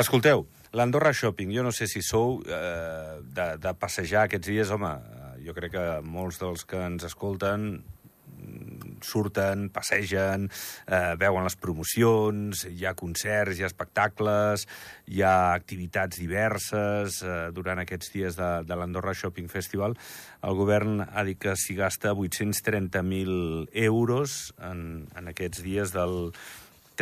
Escolteu, 0.00 0.46
l'Andorra 0.72 1.12
Shopping, 1.12 1.52
jo 1.52 1.64
no 1.66 1.72
sé 1.76 1.88
si 1.90 2.00
sou 2.04 2.38
eh, 2.48 3.18
de, 3.22 3.48
de 3.60 3.74
passejar 3.76 4.24
aquests 4.24 4.48
dies, 4.48 4.72
home, 4.72 4.92
jo 5.44 5.52
crec 5.56 5.74
que 5.74 5.88
molts 6.06 6.40
dels 6.40 6.64
que 6.68 6.80
ens 6.80 7.04
escolten 7.04 7.66
mm, 7.76 8.94
surten, 9.04 9.66
passegen, 9.74 10.48
eh, 10.86 11.12
veuen 11.20 11.44
les 11.44 11.58
promocions, 11.60 12.64
hi 12.70 12.86
ha 12.86 12.94
concerts, 12.96 13.58
hi 13.58 13.66
ha 13.66 13.68
espectacles, 13.68 14.64
hi 15.12 15.20
ha 15.26 15.52
activitats 15.52 16.22
diverses 16.22 17.20
eh, 17.20 17.36
durant 17.52 17.82
aquests 17.84 18.14
dies 18.14 18.40
de, 18.40 18.50
de 18.64 18.78
l'Andorra 18.80 19.12
Shopping 19.18 19.52
Festival. 19.52 19.98
El 20.40 20.56
govern 20.56 21.04
ha 21.04 21.26
dit 21.28 21.40
que 21.42 21.52
s'hi 21.58 21.76
gasta 21.76 22.14
830.000 22.16 23.68
euros 23.84 24.54
en, 24.62 25.04
en 25.18 25.32
aquests 25.34 25.66
dies 25.66 25.92
del, 25.92 26.32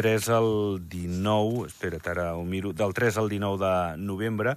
3 0.00 0.28
al 0.32 0.78
19, 0.88 1.66
espera't, 1.66 2.06
ara 2.08 2.30
ho 2.32 2.44
miro, 2.48 2.70
del 2.72 2.94
3 2.96 3.18
al 3.20 3.28
19 3.28 3.58
de 3.60 3.98
novembre 4.00 4.54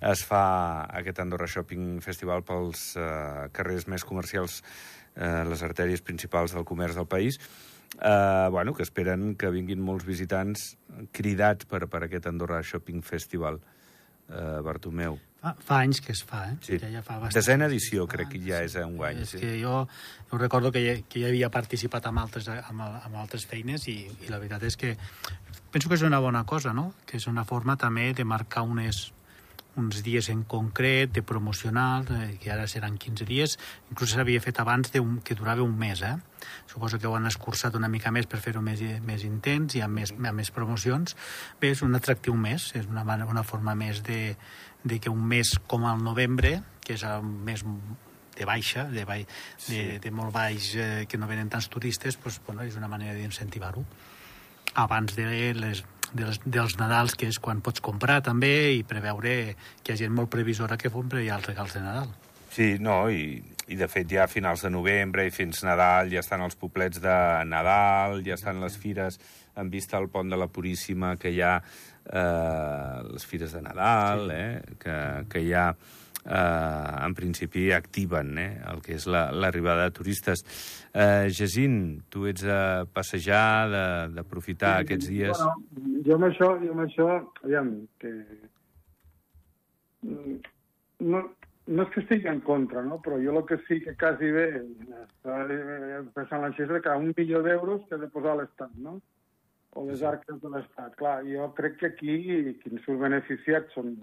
es 0.00 0.22
fa 0.24 0.86
aquest 0.96 1.20
Andorra 1.20 1.44
Shopping 1.50 1.98
Festival 2.00 2.40
pels 2.48 2.94
eh, 2.96 3.50
carrers 3.52 3.84
més 3.92 4.06
comercials, 4.08 4.62
eh, 5.12 5.44
les 5.44 5.64
artèries 5.66 6.00
principals 6.00 6.56
del 6.56 6.64
comerç 6.64 6.96
del 6.96 7.10
país, 7.10 7.36
eh, 8.00 8.48
bueno, 8.54 8.72
que 8.72 8.86
esperen 8.86 9.34
que 9.36 9.52
vinguin 9.52 9.84
molts 9.84 10.08
visitants 10.08 10.70
cridats 11.12 11.68
per, 11.68 11.84
per 11.84 12.06
aquest 12.06 12.32
Andorra 12.32 12.62
Shopping 12.64 13.04
Festival. 13.04 13.60
Eh, 14.28 14.60
Bartomeu. 14.64 15.20
Fa, 15.38 15.52
fa 15.62 15.76
anys 15.84 16.00
que 16.02 16.10
es 16.10 16.24
fa, 16.26 16.48
eh? 16.50 16.56
Sí. 16.66 16.78
Ja, 16.82 16.88
ja 16.90 17.02
fa 17.06 17.20
Desena 17.30 17.68
edició, 17.70 18.08
crec 18.10 18.32
que 18.32 18.40
ja 18.42 18.58
és 18.66 18.74
un 18.82 18.96
any. 19.06 19.20
És 19.22 19.36
sí. 19.36 19.42
que 19.42 19.52
jo, 19.60 19.84
jo 20.30 20.40
recordo 20.40 20.72
que 20.74 20.82
ja, 20.82 20.96
que 21.06 21.22
ja 21.22 21.30
havia 21.30 21.50
participat 21.54 22.08
amb 22.10 22.24
altres, 22.24 22.48
amb, 22.56 22.82
amb 22.82 23.20
altres 23.22 23.46
feines 23.46 23.86
i, 23.86 24.00
i 24.24 24.32
la 24.32 24.40
veritat 24.42 24.66
és 24.66 24.78
que 24.80 24.96
penso 25.70 25.88
que 25.88 25.94
és 25.94 26.02
una 26.02 26.18
bona 26.18 26.42
cosa, 26.44 26.74
no? 26.74 26.90
Que 27.06 27.22
és 27.22 27.28
una 27.30 27.46
forma 27.46 27.78
també 27.78 28.10
de 28.18 28.26
marcar 28.26 28.64
unes, 28.66 29.12
uns 29.78 30.02
dies 30.02 30.26
en 30.34 30.42
concret, 30.42 31.12
de 31.14 31.22
promocionar, 31.22 32.02
eh, 32.10 32.36
que 32.42 32.50
ara 32.50 32.66
seran 32.66 32.98
15 32.98 33.28
dies, 33.28 33.58
inclús 33.92 34.16
s'havia 34.16 34.42
fet 34.42 34.58
abans 34.58 34.90
de 34.90 34.98
un, 34.98 35.20
que 35.22 35.38
durava 35.38 35.62
un 35.62 35.78
mes, 35.78 36.02
eh? 36.02 36.16
Suposo 36.66 36.98
que 36.98 37.06
ho 37.06 37.14
han 37.14 37.30
escurçat 37.30 37.78
una 37.78 37.88
mica 37.88 38.10
més 38.10 38.26
per 38.26 38.40
fer-ho 38.42 38.62
més, 38.62 38.82
més 39.06 39.22
intens 39.26 39.78
i 39.78 39.82
amb 39.86 40.00
més, 40.00 40.12
amb 40.18 40.34
més 40.34 40.50
promocions. 40.50 41.14
Bé, 41.60 41.70
és 41.76 41.82
un 41.86 41.94
atractiu 41.94 42.34
més, 42.34 42.72
és 42.78 42.90
una, 42.90 43.06
una 43.26 43.46
forma 43.46 43.74
més 43.78 44.02
de, 44.06 44.34
de 44.84 45.00
que 45.00 45.10
un 45.10 45.24
mes 45.26 45.56
com 45.66 45.86
el 45.88 46.02
novembre, 46.04 46.58
que 46.84 46.96
és 46.96 47.04
el 47.04 47.24
mes 47.24 47.64
de 48.38 48.46
baixa, 48.46 48.86
de, 48.88 49.04
ba... 49.04 49.18
sí. 49.58 49.74
de, 49.74 49.98
de 50.00 50.12
molt 50.14 50.32
baix, 50.34 50.70
eh, 50.78 51.06
que 51.10 51.18
no 51.18 51.26
venen 51.26 51.50
tants 51.50 51.68
turistes, 51.68 52.16
pues, 52.16 52.40
bueno, 52.46 52.62
és 52.62 52.78
una 52.78 52.88
manera 52.88 53.16
d'incentivar-ho. 53.18 53.84
Abans 54.78 55.16
de 55.16 55.26
les, 55.58 55.82
de 56.12 56.24
les, 56.24 56.40
dels 56.44 56.78
Nadals, 56.78 57.16
que 57.18 57.28
és 57.28 57.40
quan 57.42 57.60
pots 57.64 57.82
comprar 57.84 58.20
també, 58.22 58.72
i 58.78 58.86
preveure 58.86 59.34
que 59.82 59.92
hi 59.92 59.96
ha 59.96 60.02
gent 60.06 60.14
molt 60.14 60.30
previsora 60.30 60.78
que 60.78 60.92
compra 60.94 61.24
ja 61.24 61.36
els 61.40 61.50
regals 61.50 61.74
de 61.74 61.84
Nadal. 61.84 62.14
Sí, 62.54 62.76
no, 62.80 63.02
i, 63.10 63.42
i 63.68 63.76
de 63.76 63.88
fet 63.90 64.08
ja 64.08 64.24
a 64.24 64.30
finals 64.30 64.62
de 64.64 64.70
novembre 64.72 65.26
i 65.26 65.34
fins 65.34 65.60
Nadal 65.66 66.08
ja 66.12 66.22
estan 66.22 66.40
els 66.46 66.56
poblets 66.56 67.02
de 67.02 67.18
Nadal, 67.48 68.22
ja 68.24 68.38
estan 68.38 68.62
les 68.62 68.78
fires 68.80 69.18
en 69.58 69.70
vista 69.70 69.98
al 69.98 70.08
pont 70.08 70.30
de 70.30 70.38
la 70.38 70.48
Puríssima, 70.48 71.16
que 71.18 71.34
hi 71.34 71.42
ha 71.42 71.58
eh, 72.12 73.00
les 73.12 73.26
fires 73.26 73.52
de 73.52 73.62
Nadal, 73.62 74.28
sí. 74.28 74.36
eh, 74.36 74.76
que, 74.80 74.98
que 75.30 75.44
ha 75.54 75.70
eh, 76.28 77.04
en 77.06 77.14
principi 77.14 77.70
activen 77.72 78.36
eh, 78.38 78.60
el 78.72 78.82
que 78.84 78.96
és 78.98 79.06
l'arribada 79.08 79.86
la, 79.86 79.88
de 79.88 79.96
turistes. 79.96 80.44
Eh, 80.92 81.28
Jacint, 81.34 81.80
tu 82.12 82.26
ets 82.30 82.44
de 82.44 82.60
passejar, 82.92 83.70
d'aprofitar 84.14 84.76
sí, 84.78 84.86
aquests 84.86 85.10
dies... 85.12 85.42
Bueno, 85.42 85.98
jo 86.06 86.18
amb 86.18 86.30
això, 86.30 86.52
jo 86.62 86.76
amb 86.76 86.86
això, 86.86 87.10
aviam, 87.44 87.74
que... 88.02 88.14
No, 90.98 91.20
no 91.68 91.84
és 91.84 91.92
que 91.92 92.00
estigui 92.00 92.30
en 92.30 92.40
contra, 92.46 92.82
no? 92.86 92.98
però 93.04 93.18
jo 93.22 93.34
el 93.36 93.44
que 93.48 93.58
sí 93.66 93.80
que 93.84 93.94
quasi 93.98 94.30
bé 94.32 94.48
està 95.02 95.42
pensant 96.16 96.42
la 96.44 96.52
xifra 96.56 96.80
que 96.84 96.96
un 96.96 97.12
milió 97.12 97.42
d'euros 97.44 97.84
que 97.88 97.96
ha 97.96 98.02
de 98.02 98.10
posar 98.12 98.36
l'Estat, 98.38 98.72
no? 98.80 98.98
O 99.78 99.86
les 99.86 100.02
arques 100.02 100.40
de 100.42 100.50
l'Estat. 100.52 100.96
Clar, 100.98 101.22
jo 101.28 101.48
crec 101.58 101.78
que 101.80 101.92
aquí 101.92 102.18
qui 102.60 102.74
en 102.74 102.84
surt 102.84 103.00
beneficiat 103.04 103.70
són... 103.76 103.94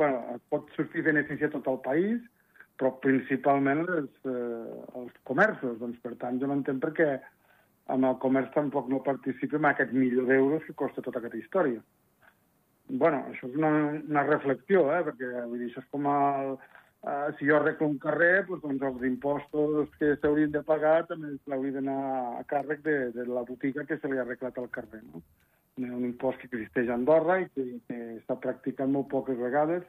Bueno, 0.00 0.38
pot 0.52 0.70
sortir 0.76 1.04
beneficiat 1.04 1.52
tot 1.52 1.66
el 1.68 1.80
país, 1.84 2.20
però 2.80 2.94
principalment 3.04 3.82
els, 3.84 4.14
eh, 4.24 4.78
els 4.96 5.18
comerços. 5.28 5.76
Doncs, 5.82 6.00
per 6.04 6.14
tant, 6.22 6.40
jo 6.40 6.48
no 6.48 6.56
entenc 6.56 6.80
per 6.82 6.92
què 6.96 7.10
amb 7.94 8.06
el 8.08 8.16
comerç 8.22 8.52
tampoc 8.54 8.88
no 8.88 9.02
participa 9.06 9.58
en 9.58 9.68
aquest 9.70 9.92
milió 9.92 10.24
d'euros 10.28 10.64
que 10.66 10.76
costa 10.82 11.04
tota 11.04 11.20
aquesta 11.20 11.40
història. 11.42 11.82
bueno, 12.90 13.20
això 13.30 13.46
és 13.46 13.54
una, 13.54 13.68
una 14.10 14.22
reflexió, 14.26 14.80
eh? 14.90 15.02
perquè 15.06 15.44
vull 15.46 15.60
dir, 15.60 15.68
això 15.68 15.78
és 15.78 15.90
com 15.92 16.08
el, 16.10 16.56
uh, 17.04 17.28
si 17.38 17.46
jo 17.48 17.56
arreglo 17.56 17.88
un 17.88 17.98
carrer, 18.02 18.46
doncs, 18.48 18.62
doncs 18.64 18.86
els 18.88 19.06
impostos 19.08 19.92
que 19.98 20.16
s'haurien 20.16 20.52
de 20.54 20.62
pagar 20.66 21.06
també 21.08 21.32
haurien 21.52 21.78
d'anar 21.80 22.00
a 22.40 22.44
càrrec 22.50 22.82
de, 22.86 22.96
de 23.16 23.28
la 23.28 23.44
botiga 23.48 23.86
que 23.88 23.98
se 23.98 24.10
li 24.10 24.18
ha 24.18 24.26
arreglat 24.26 24.58
al 24.58 24.70
carrer. 24.74 25.02
No? 25.12 25.22
Un 25.80 26.04
impost 26.04 26.42
que 26.42 26.50
existeix 26.50 26.90
a 26.90 26.98
Andorra 26.98 27.38
i 27.40 27.48
que, 27.54 27.64
que 27.88 27.98
s'ha 28.26 28.36
practicat 28.42 28.90
molt 28.90 29.08
poques 29.12 29.38
vegades. 29.38 29.86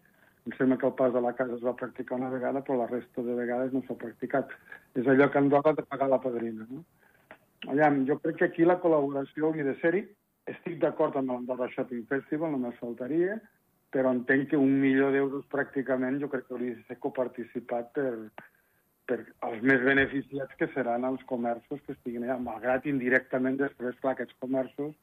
Em 0.48 0.56
sembla 0.58 0.78
que 0.80 0.88
el 0.88 0.96
pas 0.98 1.12
de 1.14 1.22
la 1.22 1.34
casa 1.38 1.58
es 1.58 1.64
va 1.66 1.76
practicar 1.78 2.18
una 2.18 2.32
vegada, 2.32 2.64
però 2.66 2.80
la 2.80 2.88
resta 2.90 3.22
de 3.26 3.36
vegades 3.38 3.76
no 3.76 3.84
s'ha 3.86 3.98
practicat. 4.00 4.56
És 4.98 5.08
allò 5.08 5.28
que 5.30 5.38
Andorra 5.42 5.76
ha 5.76 5.78
de 5.78 5.86
pagar 5.86 6.08
la 6.10 6.22
padrina. 6.24 6.66
No? 6.70 6.86
Allà, 7.70 7.92
jo 8.08 8.18
crec 8.24 8.40
que 8.40 8.48
aquí 8.48 8.66
la 8.66 8.80
col·laboració 8.82 9.50
hauria 9.50 9.68
de 9.68 9.76
ser-hi. 9.84 10.06
Estic 10.50 10.80
d'acord 10.82 11.18
amb 11.20 11.30
l'Andorra 11.30 11.68
Shopping 11.76 12.08
Festival, 12.10 12.56
només 12.56 12.80
faltaria, 12.82 13.36
però 13.92 14.12
entenc 14.16 14.50
que 14.52 14.60
un 14.60 14.80
milió 14.80 15.12
d'euros 15.12 15.48
pràcticament 15.52 16.20
jo 16.22 16.30
crec 16.32 16.48
que 16.48 16.56
hauria 16.56 16.78
de 16.78 16.84
ser 16.88 16.98
coparticipat 17.04 17.92
per, 17.98 18.12
per 19.10 19.20
els 19.48 19.66
més 19.68 19.84
beneficiats 19.84 20.56
que 20.60 20.70
seran 20.76 21.08
els 21.08 21.24
comerços 21.32 21.82
que 21.86 21.96
estiguin 21.98 22.24
allà, 22.28 22.38
malgrat 22.40 22.88
indirectament 22.88 23.60
després, 23.60 23.98
clar, 24.00 24.16
aquests 24.16 24.38
comerços 24.40 24.96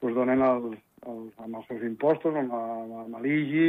pues, 0.00 0.14
donen 0.14 0.44
els, 0.44 0.76
els, 1.08 1.32
amb 1.40 1.56
els 1.62 1.66
seus 1.70 1.82
impostos, 1.88 2.36
amb, 2.36 2.52
la, 2.52 3.00
amb 3.06 3.18
l'IGI, 3.24 3.66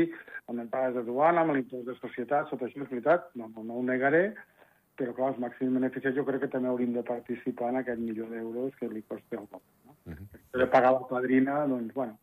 amb 0.48 0.60
les 0.60 0.70
pagues 0.74 1.00
de 1.00 1.06
duana, 1.08 1.46
amb 1.46 1.56
l'impost 1.56 1.88
de 1.88 1.96
societat, 2.02 2.52
tot 2.52 2.68
això 2.68 2.84
és 2.84 2.92
veritat, 2.92 3.32
no, 3.40 3.50
no 3.56 3.80
ho 3.80 3.88
negaré, 3.88 4.26
però 5.00 5.14
clar, 5.16 5.32
els 5.34 5.42
màxims 5.42 5.76
beneficiats 5.78 6.18
jo 6.18 6.26
crec 6.28 6.44
que 6.44 6.54
també 6.54 6.72
hauríem 6.72 6.96
de 6.98 7.06
participar 7.08 7.72
en 7.72 7.82
aquest 7.82 8.02
milió 8.04 8.28
d'euros 8.32 8.76
que 8.80 8.90
li 8.92 9.04
costa 9.08 9.40
el 9.40 9.48
poble. 9.48 9.76
No? 9.86 9.96
Uh 10.08 10.14
-huh. 10.14 10.60
De 10.60 10.68
pagar 10.68 10.92
la 10.94 11.08
padrina, 11.08 11.66
doncs, 11.68 11.94
bueno, 11.94 12.18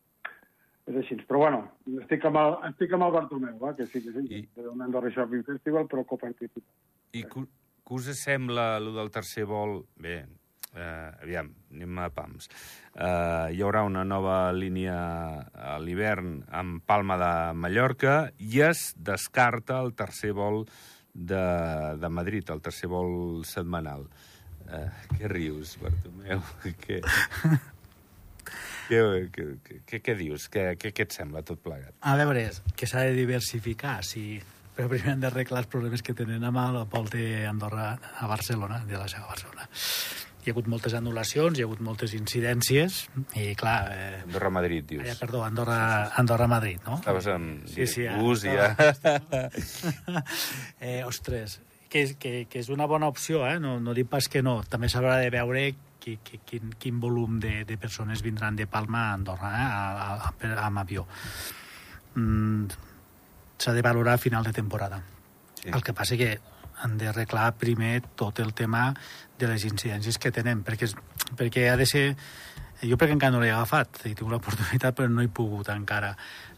és 0.91 1.01
així. 1.01 1.19
Però 1.29 1.43
bueno, 1.45 1.65
estic 2.03 2.25
amb 2.29 2.41
el, 2.41 2.57
estic 2.71 2.95
amb 2.97 3.09
el 3.09 3.17
Bartomeu, 3.17 3.59
eh, 3.71 3.75
que 3.79 3.89
sí, 3.89 4.03
que 4.05 4.15
sí, 4.15 4.25
I... 4.41 4.47
un 4.71 4.85
Andorra 4.85 5.13
Shopping 5.13 5.45
Festival, 5.47 5.89
però 5.91 6.05
coparticipa. 6.09 6.65
I 7.15 7.25
què 7.31 7.45
us 7.99 8.09
sembla, 8.19 8.75
allò 8.79 8.95
del 8.97 9.13
tercer 9.15 9.47
vol? 9.49 9.79
Bé, 10.01 10.17
eh, 10.75 11.11
aviam, 11.23 11.53
anem 11.73 12.01
a 12.03 12.09
pams. 12.15 12.49
Eh, 12.95 13.55
hi 13.55 13.63
haurà 13.65 13.85
una 13.87 14.05
nova 14.09 14.39
línia 14.53 14.97
a 15.55 15.79
l'hivern 15.83 16.41
amb 16.51 16.83
Palma 16.87 17.19
de 17.21 17.33
Mallorca 17.59 18.17
i 18.39 18.61
es 18.69 18.93
descarta 18.97 19.81
el 19.85 19.95
tercer 19.99 20.35
vol 20.37 20.65
de, 21.15 21.45
de 22.01 22.11
Madrid, 22.11 22.51
el 22.51 22.63
tercer 22.63 22.91
vol 22.91 23.45
setmanal. 23.47 24.09
Uh, 24.65 24.89
què 25.19 25.29
rius, 25.29 25.75
Bartomeu? 25.77 26.41
què, 26.87 27.03
què, 28.89 29.03
què, 29.35 29.79
què, 29.89 30.03
què 30.05 30.17
dius? 30.19 30.49
Què, 30.53 30.73
què, 30.81 30.93
què 30.97 31.07
et 31.07 31.17
sembla 31.17 31.45
tot 31.47 31.63
plegat? 31.65 31.95
A 32.03 32.17
veure, 32.21 32.49
que 32.77 32.89
s'ha 32.91 33.07
de 33.09 33.17
diversificar, 33.17 34.01
sí. 34.07 34.43
Però 34.75 34.91
primer 34.91 35.13
hem 35.15 35.23
d'arreglar 35.23 35.63
els 35.63 35.71
problemes 35.71 36.03
que 36.03 36.17
tenen 36.19 36.43
amb 36.45 36.59
el 36.59 36.81
vol 36.91 37.07
d'Andorra 37.13 37.93
a 37.95 38.31
Barcelona, 38.31 38.83
de 38.89 38.99
la 38.99 39.07
seva 39.11 39.29
Barcelona 39.31 39.69
hi 40.45 40.51
ha 40.51 40.53
hagut 40.53 40.67
moltes 40.69 40.93
anul·lacions, 40.93 41.57
hi 41.57 41.63
ha 41.65 41.65
hagut 41.65 41.81
moltes 41.81 42.13
incidències, 42.17 42.99
i 43.41 43.55
clar... 43.57 43.77
Eh, 43.95 44.19
Andorra-Madrid, 44.27 44.85
dius. 44.91 45.07
Eh, 45.09 45.15
perdó, 45.17 45.41
Andorra-Madrid, 45.47 46.11
Andorra 46.21 46.49
no? 46.91 46.99
Estaves 47.01 47.29
amb 47.33 47.71
sí, 47.73 47.87
sí, 47.89 48.05
bus 48.21 48.45
i 48.45 48.53
ja... 48.53 48.75
eh, 50.85 51.01
ostres, 51.09 51.63
que, 51.89 52.05
que, 52.21 52.35
que 52.51 52.61
és 52.61 52.69
una 52.75 52.85
bona 52.91 53.09
opció, 53.09 53.47
eh? 53.49 53.57
no, 53.63 53.79
no 53.81 53.97
dic 53.97 54.11
pas 54.13 54.29
que 54.29 54.45
no. 54.45 54.59
També 54.69 54.93
s'haurà 54.93 55.17
de 55.23 55.33
veure 55.33 55.65
qui, 56.05 56.19
qui, 56.21 56.41
quin, 56.45 56.75
quin 56.77 57.01
volum 57.01 57.39
de, 57.41 57.65
de 57.65 57.79
persones 57.81 58.21
vindran 58.23 58.57
de 58.57 58.67
Palma 58.69 59.09
a 59.09 59.13
Andorra 59.17 59.53
eh? 59.57 59.65
a, 59.65 59.85
a, 60.05 60.33
a, 60.37 60.67
amb 60.67 60.83
avió. 60.83 61.07
Mm, 62.15 62.67
S'ha 63.57 63.73
de 63.73 63.85
valorar 63.87 64.19
a 64.19 64.21
final 64.21 64.45
de 64.45 64.53
temporada. 64.53 64.99
Sí. 65.63 65.71
El 65.71 65.83
que 65.83 65.95
passa 65.97 66.19
que 66.21 66.35
han 66.83 66.99
de 66.99 67.09
arreglar 67.09 67.55
primer 67.57 68.03
tot 68.19 68.43
el 68.43 68.53
tema 68.53 68.91
de 69.39 69.49
les 69.49 69.65
incidències 69.65 70.19
que 70.21 70.35
tenen, 70.35 70.65
perquè, 70.67 70.91
perquè 71.39 71.71
ha 71.71 71.79
de 71.81 71.89
ser... 71.89 72.09
Jo 72.85 72.99
perquè 73.01 73.15
encara 73.15 73.33
no 73.33 73.41
l'he 73.41 73.53
agafat, 73.55 74.03
he 74.05 74.11
tingut 74.13 74.35
l'oportunitat 74.35 74.99
però 74.99 75.09
no 75.09 75.23
he 75.25 75.31
pogut 75.33 75.71
encara. 75.73 76.11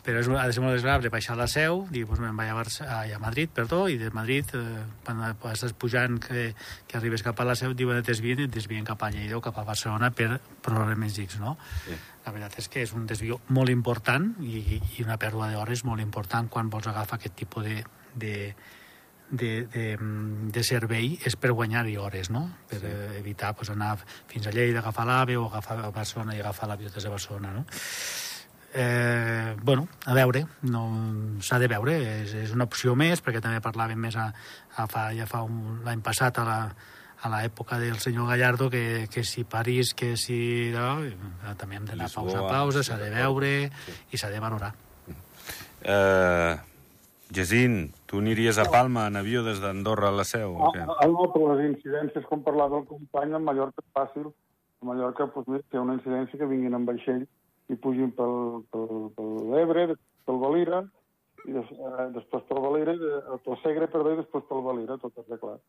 Però 0.06 0.20
és, 0.22 0.28
ha 0.30 0.44
de 0.46 0.54
ser 0.54 0.62
molt 0.62 0.76
desagradable 0.76 1.10
baixar 1.10 1.34
a 1.34 1.40
la 1.40 1.48
seu, 1.50 1.80
dir, 1.90 2.04
doncs 2.06 2.20
me'n 2.22 2.36
vaig 2.38 2.52
a, 2.52 2.54
Barça, 2.54 2.86
a 2.86 3.18
Madrid, 3.18 3.50
perdó, 3.50 3.80
i 3.90 3.96
de 3.98 4.12
Madrid, 4.14 4.52
eh, 4.54 4.84
quan 5.02 5.24
estàs 5.50 5.74
pujant 5.74 6.20
que, 6.22 6.52
que 6.86 6.98
arribes 6.98 7.24
cap 7.26 7.40
a 7.42 7.46
la 7.48 7.56
seu, 7.58 7.74
diuen 7.74 7.98
et 7.98 8.06
desvien 8.06 8.38
i 8.38 8.46
et 8.46 8.54
desvien 8.54 8.86
cap 8.86 9.02
a 9.02 9.10
Lleida 9.10 9.40
o 9.40 9.42
cap 9.42 9.58
a 9.58 9.64
Barcelona 9.66 10.12
per 10.14 10.36
problemes 10.62 11.18
X, 11.18 11.40
no? 11.42 11.56
Sí. 11.88 11.98
La 12.26 12.34
veritat 12.34 12.60
és 12.62 12.70
que 12.70 12.84
és 12.86 12.94
un 12.94 13.08
desvió 13.10 13.40
molt 13.54 13.70
important 13.74 14.32
i, 14.42 14.62
i 14.78 15.02
una 15.02 15.18
pèrdua 15.18 15.50
d'hores 15.50 15.82
molt 15.86 16.02
important 16.02 16.46
quan 16.50 16.70
vols 16.70 16.86
agafar 16.90 17.18
aquest 17.18 17.34
tipus 17.42 17.66
de, 17.66 17.82
de, 18.14 18.36
de, 19.30 19.50
de, 19.74 19.86
de 20.54 20.64
servei 20.66 21.16
és 21.26 21.34
per 21.34 21.50
guanyar-hi 21.50 21.96
hores, 21.98 22.30
no? 22.30 22.44
Per 22.70 22.78
sí. 22.82 22.94
evitar 23.18 23.56
pues, 23.58 23.74
anar 23.74 23.96
fins 24.30 24.46
a 24.46 24.54
Lleida, 24.54 24.84
agafar 24.84 25.06
l'AVE 25.10 25.38
o 25.38 25.48
agafar 25.50 25.80
a 25.82 25.90
Barcelona 25.90 26.38
i 26.38 26.42
agafar 26.44 26.70
l'avió 26.70 26.94
des 26.94 27.02
de 27.02 27.10
Barcelona, 27.10 27.52
no? 27.58 27.66
Eh, 28.76 29.56
bueno, 29.62 29.86
a 30.04 30.12
veure, 30.12 30.42
no, 30.68 30.82
s'ha 31.40 31.56
de 31.62 31.68
veure, 31.72 31.94
és, 32.20 32.34
és 32.36 32.52
una 32.52 32.66
opció 32.68 32.92
més, 32.98 33.22
perquè 33.24 33.40
també 33.40 33.62
parlàvem 33.64 34.02
més 34.04 34.18
a, 34.20 34.26
a 34.76 34.84
fa, 34.90 35.08
ja 35.16 35.24
fa 35.30 35.40
l'any 35.86 36.02
passat 36.04 36.42
a 36.42 36.44
la, 36.44 36.58
a 37.24 37.32
l'època 37.32 37.80
del 37.80 37.96
senyor 38.04 38.28
Gallardo 38.28 38.68
que, 38.68 39.08
que 39.08 39.24
si 39.24 39.46
París, 39.48 39.94
que 39.96 40.12
si... 40.20 40.38
No, 40.76 41.00
també 41.56 41.80
hem 41.80 41.88
d'anar 41.88 42.12
pausa 42.12 42.42
a 42.42 42.48
pausa, 42.50 42.84
s'ha 42.84 43.00
de 43.00 43.08
veure 43.16 43.52
sí. 43.86 43.98
i 44.12 44.20
s'ha 44.20 44.32
de 44.34 44.44
valorar. 44.44 44.74
Eh... 45.82 45.92
Uh 45.96 46.74
Jacint, 47.26 47.90
tu 48.06 48.20
aniries 48.22 48.58
a 48.58 48.64
Palma 48.70 49.08
en 49.10 49.16
avió 49.18 49.42
des 49.42 49.58
d'Andorra 49.58 50.12
a 50.12 50.14
la 50.14 50.24
Seu? 50.24 50.52
O 50.54 50.70
què? 50.70 50.84
Ah, 50.86 51.08
no, 51.10 51.26
però 51.32 51.56
les 51.56 51.72
incidències, 51.72 52.24
com 52.30 52.44
parlava 52.46 52.78
el 52.78 52.84
company, 52.86 53.34
a 53.34 53.40
Mallorca 53.42 53.82
és 53.82 53.88
fàcil. 53.98 54.28
A 54.82 54.86
Mallorca, 54.86 55.26
doncs, 55.34 55.48
mira, 55.50 55.64
hi 55.66 55.80
ha 55.80 55.82
una 55.82 55.96
incidència 55.98 56.38
que 56.38 56.46
vinguin 56.46 56.78
en 56.78 56.86
vaixell 56.86 57.24
i 57.72 57.76
pugin 57.82 58.12
pel, 58.14 58.62
pel, 58.72 59.10
pel 59.16 59.32
l'Ebre, 59.52 59.88
pel 60.26 60.40
Valira, 60.42 60.84
i 61.46 61.54
des, 61.54 61.68
eh, 61.72 62.06
després 62.14 62.46
pel 62.48 62.62
Valira, 62.62 62.94
eh, 62.94 63.38
pel 63.44 63.58
Segre, 63.62 63.88
perdó, 63.90 64.14
i 64.14 64.20
després 64.20 64.46
pel 64.48 64.64
Valira, 64.66 64.98
tot 65.02 65.18
arreglat. 65.22 65.62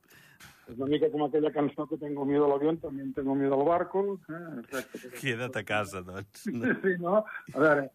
És 0.68 0.76
una 0.76 0.90
mica 0.92 1.10
com 1.14 1.24
aquella 1.26 1.52
cançó 1.56 1.88
que 1.88 2.00
tengo 2.02 2.26
miedo 2.26 2.46
al 2.46 2.58
avión, 2.58 2.80
també 2.82 3.06
tengo 3.16 3.36
miedo 3.36 3.60
al 3.60 3.66
barco. 3.66 4.20
Eh? 4.30 4.44
Exacte. 4.64 5.12
Queda't 5.20 5.58
a 5.58 5.64
casa, 5.64 6.02
doncs. 6.02 6.44
Sí, 6.44 6.54
sí, 6.84 6.96
no? 7.00 7.22
A 7.54 7.60
veure, 7.60 7.90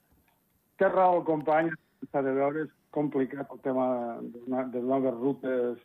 té 0.78 0.88
raó 0.88 1.18
el 1.20 1.26
company, 1.28 1.70
s'ha 2.10 2.22
de 2.24 2.34
veure 2.38 2.66
complicat 2.92 3.50
el 3.52 3.60
tema 3.64 3.86
de, 4.20 4.64
de 4.74 4.82
noves 4.84 5.14
rutes 5.18 5.80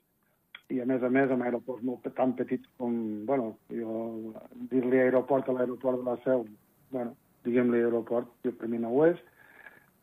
i, 0.70 0.82
a 0.84 0.86
més 0.90 1.04
a 1.04 1.10
més, 1.14 1.32
amb 1.32 1.46
aeroports 1.48 1.86
molt 1.88 2.08
tan 2.18 2.34
petits 2.40 2.68
com, 2.80 2.98
bueno, 3.28 3.54
jo 3.72 4.34
dir-li 4.72 5.00
aeroport 5.00 5.48
a 5.48 5.56
l'aeroport 5.56 6.02
de 6.02 6.08
la 6.10 6.18
Seu, 6.26 6.44
bueno, 6.92 7.16
diguem-li 7.48 7.82
aeroport, 7.84 8.30
jo 8.46 8.54
per 8.60 8.70
mi 8.72 8.80
no 8.84 8.94
ho 8.94 9.06
és, 9.08 9.20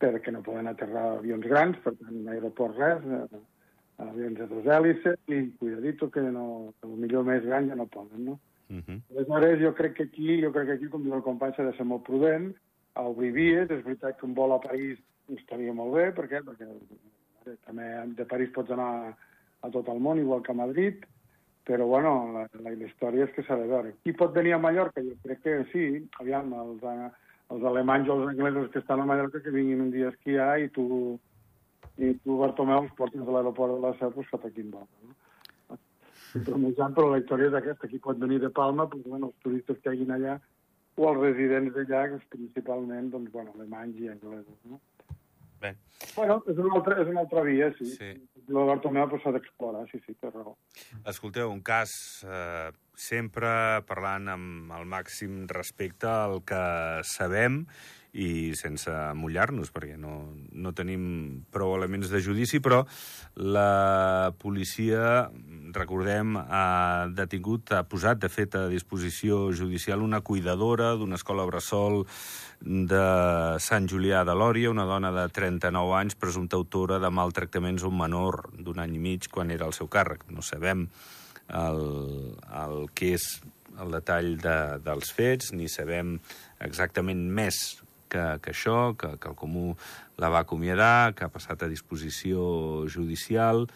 perquè 0.03 0.33
no 0.35 0.43
poden 0.45 0.69
aterrar 0.71 1.05
avions 1.19 1.47
grans, 1.47 1.79
per 1.85 1.95
tant, 2.01 2.25
aeroport 2.33 2.77
res, 2.81 3.05
eh, 3.05 3.45
avions 4.05 4.39
de 4.41 4.49
dos 4.51 4.67
hèlices, 4.67 5.21
i 5.31 5.47
cuidadito 5.61 6.11
que 6.11 6.25
no, 6.25 6.75
el 6.83 6.99
millor 7.05 7.25
més 7.29 7.45
gran 7.47 7.71
ja 7.71 7.79
no 7.79 7.87
poden, 7.87 8.25
no? 8.33 8.39
Uh 8.71 8.81
-huh. 8.81 9.01
Aleshores, 9.13 9.61
jo 9.61 9.75
crec 9.75 9.95
que 9.95 10.05
aquí, 10.05 10.43
jo 10.43 10.53
crec 10.53 10.67
que 10.67 10.73
aquí, 10.73 10.89
com 10.89 11.03
diu 11.03 11.15
el 11.15 11.23
company, 11.23 11.53
s'ha 11.55 11.65
de 11.65 11.77
ser 11.77 11.85
molt 11.85 12.05
prudent, 12.05 12.55
a 12.95 13.03
obrir 13.03 13.33
vies, 13.33 13.71
és 13.71 13.85
veritat 13.85 14.19
que 14.19 14.27
un 14.27 14.35
vol 14.35 14.53
a 14.53 14.61
París 14.61 14.99
estaria 15.35 15.73
molt 15.73 15.95
bé, 15.95 16.13
perquè, 16.13 16.43
perquè 16.43 16.67
eh, 17.47 17.57
també 17.67 17.89
de 18.17 18.25
París 18.25 18.51
pots 18.55 18.71
anar 18.71 19.17
a 19.61 19.71
tot 19.71 19.89
el 19.89 20.01
món, 20.01 20.19
igual 20.19 20.43
que 20.43 20.53
a 20.53 20.55
Madrid, 20.55 21.05
però 21.65 21.87
bueno, 21.87 22.31
la, 22.33 22.49
la, 22.61 22.71
la 22.71 22.87
història 22.87 23.25
és 23.25 23.33
que 23.35 23.43
s'ha 23.43 23.57
de 23.57 23.67
veure. 23.67 23.95
Qui 24.03 24.13
pot 24.13 24.35
venir 24.35 24.53
a 24.55 24.59
Mallorca? 24.59 25.03
Jo 25.03 25.17
crec 25.23 25.41
que 25.43 25.65
sí, 25.73 25.85
aviam, 26.21 26.53
els, 26.53 26.83
eh, 26.83 27.11
els 27.53 27.67
alemanys 27.71 28.09
o 28.09 28.17
els 28.19 28.31
anglesos 28.33 28.71
que 28.73 28.81
estan 28.81 29.03
a 29.03 29.09
Mallorca 29.09 29.43
que 29.45 29.53
vinguin 29.55 29.83
un 29.85 29.91
dia 29.93 30.09
a 30.09 30.15
esquiar 30.15 30.55
i 30.63 30.71
tu, 30.73 30.87
i 31.99 32.15
tu 32.25 32.39
Bartomeu, 32.41 32.87
els 32.87 32.97
portes 32.99 33.21
de 33.21 33.37
l'aeroport 33.37 33.77
de 33.77 33.83
la 33.85 33.93
Seu, 34.01 34.15
cap 34.31 34.47
aquí 34.49 34.65
en 34.65 34.73
volta. 34.73 35.05
No? 35.05 35.79
Però, 36.35 36.59
però 36.97 37.11
la 37.13 37.21
història 37.21 37.51
és 37.53 37.57
aquesta, 37.61 37.89
qui 37.91 38.01
pot 38.03 38.19
venir 38.19 38.41
de 38.43 38.51
Palma, 38.51 38.89
doncs, 38.91 39.07
bueno, 39.07 39.31
els 39.31 39.45
turistes 39.45 39.79
que 39.83 39.93
hagin 39.93 40.11
allà, 40.17 40.41
o 40.99 41.07
els 41.11 41.21
residents 41.21 41.77
d'allà, 41.77 42.19
principalment, 42.33 43.13
doncs, 43.13 43.31
bueno, 43.35 43.55
alemanys 43.55 44.01
i 44.03 44.11
anglesos, 44.11 44.59
no? 44.71 44.81
Bé. 45.63 45.75
Bueno, 46.15 46.41
és 46.51 46.59
una 46.61 46.75
altra, 46.79 46.99
és 47.03 47.11
una 47.11 47.23
altra 47.25 47.43
via, 47.47 47.71
sí. 47.79 47.89
sí. 47.95 48.13
El 48.45 48.61
Bartomeu 48.69 49.09
s'ha 49.23 49.33
d'explorar, 49.35 49.85
sí, 49.91 50.01
sí, 50.05 50.17
té 50.21 50.31
raó. 50.31 50.57
Escolteu, 51.09 51.49
un 51.53 51.63
cas 51.65 51.95
eh, 52.29 52.71
sempre 52.99 53.51
parlant 53.89 54.29
amb 54.35 54.75
el 54.77 54.89
màxim 54.91 55.45
respecte 55.51 56.11
al 56.11 56.43
que 56.47 56.65
sabem 57.09 57.65
i 58.15 58.55
sense 58.55 58.93
mullar-nos, 59.19 59.73
perquè 59.75 59.97
no, 59.99 60.15
no 60.55 60.73
tenim 60.77 61.05
prou 61.53 61.75
elements 61.75 62.13
de 62.13 62.21
judici, 62.23 62.61
però 62.63 62.85
la 63.43 64.31
policia, 64.39 65.27
recordem, 65.75 66.37
ha 66.39 67.11
detingut, 67.11 67.73
ha 67.75 67.83
posat, 67.91 68.21
de 68.23 68.31
fet, 68.31 68.55
a 68.55 68.69
disposició 68.71 69.49
judicial 69.53 70.05
una 70.05 70.23
cuidadora 70.23 70.93
d'una 70.95 71.19
escola 71.19 71.47
bressol 71.49 72.05
de 72.63 73.07
Sant 73.61 73.91
Julià 73.91 74.23
de 74.25 74.37
Lòria, 74.39 74.71
una 74.71 74.87
dona 74.87 75.11
de 75.13 75.27
39 75.35 75.99
anys, 75.99 76.15
presumpta 76.15 76.57
autora 76.57 77.01
de 77.03 77.11
maltractaments 77.11 77.83
a 77.83 77.91
un 77.91 77.99
menor 77.99 78.45
d'un 78.55 78.79
any 78.79 78.95
i 78.95 79.03
mig 79.03 79.29
quan 79.33 79.51
era 79.51 79.67
al 79.67 79.75
seu 79.75 79.91
càrrec. 79.91 80.23
No 80.31 80.45
sabem 80.47 80.87
el, 81.51 81.83
el 82.63 82.87
que 82.95 83.17
és 83.19 83.27
el 83.83 83.91
detall 83.91 84.37
de, 84.39 84.59
dels 84.87 85.11
fets, 85.11 85.51
ni 85.53 85.67
sabem 85.69 86.15
exactament 86.63 87.27
més 87.35 87.59
que, 88.15 88.25
que 88.45 88.55
això, 88.55 88.95
que, 88.99 89.17
que 89.19 89.33
el 89.33 89.39
Comú 89.39 89.73
la 90.23 90.31
va 90.31 90.45
acomiadar, 90.45 91.15
que 91.19 91.27
ha 91.27 91.33
passat 91.35 91.67
a 91.67 91.71
disposició 91.71 92.87
judicial, 92.91 93.67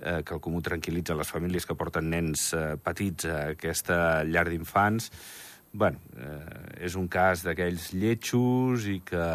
eh, 0.00 0.20
que 0.26 0.34
el 0.34 0.42
Comú 0.42 0.62
tranquil·litza 0.66 1.18
les 1.18 1.30
famílies 1.30 1.68
que 1.68 1.78
porten 1.78 2.10
nens 2.10 2.50
eh, 2.58 2.74
petits 2.82 3.30
a 3.30 3.38
aquesta 3.54 4.00
llar 4.26 4.48
d'infants. 4.50 5.12
bueno, 5.72 6.00
eh, 6.18 6.86
és 6.86 6.96
un 6.98 7.06
cas 7.06 7.44
d'aquells 7.46 7.92
lletjos 7.94 8.88
i 8.90 8.98
que, 9.06 9.26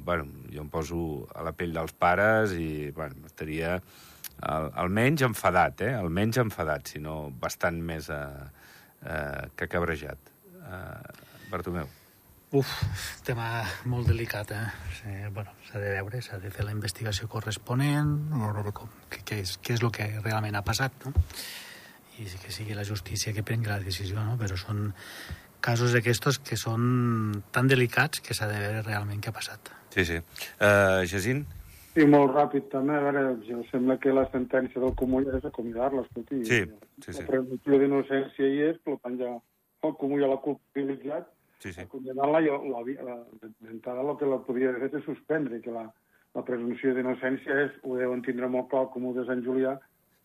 bueno, 0.00 0.24
jo 0.48 0.64
em 0.64 0.70
poso 0.72 1.02
a 1.36 1.44
la 1.44 1.52
pell 1.52 1.76
dels 1.76 1.92
pares 1.92 2.56
i, 2.56 2.88
bueno, 2.96 3.26
estaria 3.28 3.76
al, 4.40 4.70
almenys 4.86 5.26
enfadat, 5.28 5.84
eh? 5.84 5.94
Almenys 6.00 6.40
enfadat, 6.46 6.94
sinó 6.96 7.16
bastant 7.44 7.82
més 7.84 8.08
eh, 8.08 8.22
eh, 9.04 9.50
que 9.56 9.68
cabrejat. 9.68 10.32
Eh, 10.62 11.26
Bartomeu. 11.52 12.01
Uf, 12.52 12.68
tema 13.24 13.62
molt 13.88 14.10
delicat, 14.10 14.50
eh? 14.52 14.66
Sí, 14.98 15.12
bueno, 15.32 15.54
s'ha 15.64 15.80
de 15.80 15.94
veure, 15.94 16.18
s'ha 16.20 16.36
de 16.36 16.50
fer 16.52 16.66
la 16.66 16.74
investigació 16.74 17.24
corresponent, 17.32 18.10
a 18.28 18.40
veure 18.42 18.74
com, 18.76 18.90
què, 19.08 19.22
què, 19.24 19.38
és, 19.40 19.54
què 19.64 19.72
és 19.78 19.80
el 19.80 19.88
que 19.96 20.10
realment 20.18 20.58
ha 20.58 20.60
passat, 20.66 21.06
no? 21.06 21.14
I 22.20 22.28
que 22.28 22.52
sigui 22.52 22.76
la 22.76 22.84
justícia 22.84 23.32
que 23.32 23.40
prengui 23.40 23.72
la 23.72 23.80
decisió, 23.80 24.20
no? 24.20 24.36
Però 24.36 24.60
són 24.60 24.84
casos 25.64 25.96
d'aquestos 25.96 26.42
que 26.44 26.60
són 26.60 27.40
tan 27.56 27.72
delicats 27.72 28.20
que 28.20 28.36
s'ha 28.36 28.50
de 28.52 28.60
veure 28.60 28.84
realment 28.84 29.24
què 29.24 29.32
ha 29.32 29.38
passat. 29.40 29.72
Sí, 29.96 30.04
sí. 30.12 30.20
Uh, 30.60 31.08
Jacint? 31.08 31.46
Sí, 31.96 32.04
molt 32.04 32.36
ràpid 32.36 32.68
també. 32.68 33.00
A 33.00 33.06
veure, 33.08 33.26
jo 33.48 33.64
sembla 33.72 33.96
que 33.96 34.12
la 34.12 34.28
sentència 34.28 34.84
del 34.84 34.92
Comú 35.00 35.24
ja 35.24 35.40
és 35.40 35.48
acomiadar-la, 35.48 36.04
escolti. 36.04 36.44
Sí, 36.44 36.66
sí, 37.00 37.14
sí. 37.14 37.16
La 37.22 37.30
presumpció 37.32 37.80
d'innocència 37.80 38.52
hi 38.52 38.66
és, 38.74 38.82
per 38.84 39.00
tant 39.00 39.16
ja 39.24 39.38
el 39.88 39.96
Comú 39.96 40.20
ja 40.20 40.28
l'ha 40.28 40.42
culpabilitzat 40.44 41.31
Sí, 41.62 41.72
sí. 41.72 41.84
acomiadar-la, 41.84 42.40
jo 42.42 42.56
d'entrada 43.62 44.02
el 44.02 44.16
que 44.18 44.26
la 44.26 44.40
podria 44.42 44.72
haver 44.72 44.88
fet 44.88 44.96
és 44.98 45.04
suspendre, 45.06 45.60
que 45.62 45.70
la, 45.70 45.84
la 46.34 46.42
presumpció 46.46 46.94
d'innocència 46.96 47.58
és, 47.68 47.76
ho 47.86 47.98
deuen 48.00 48.24
tindre 48.26 48.48
molt 48.50 48.70
clar 48.72 48.88
el 48.88 48.92
Comú 48.96 49.12
de 49.14 49.22
Sant 49.28 49.44
Julià, 49.46 49.76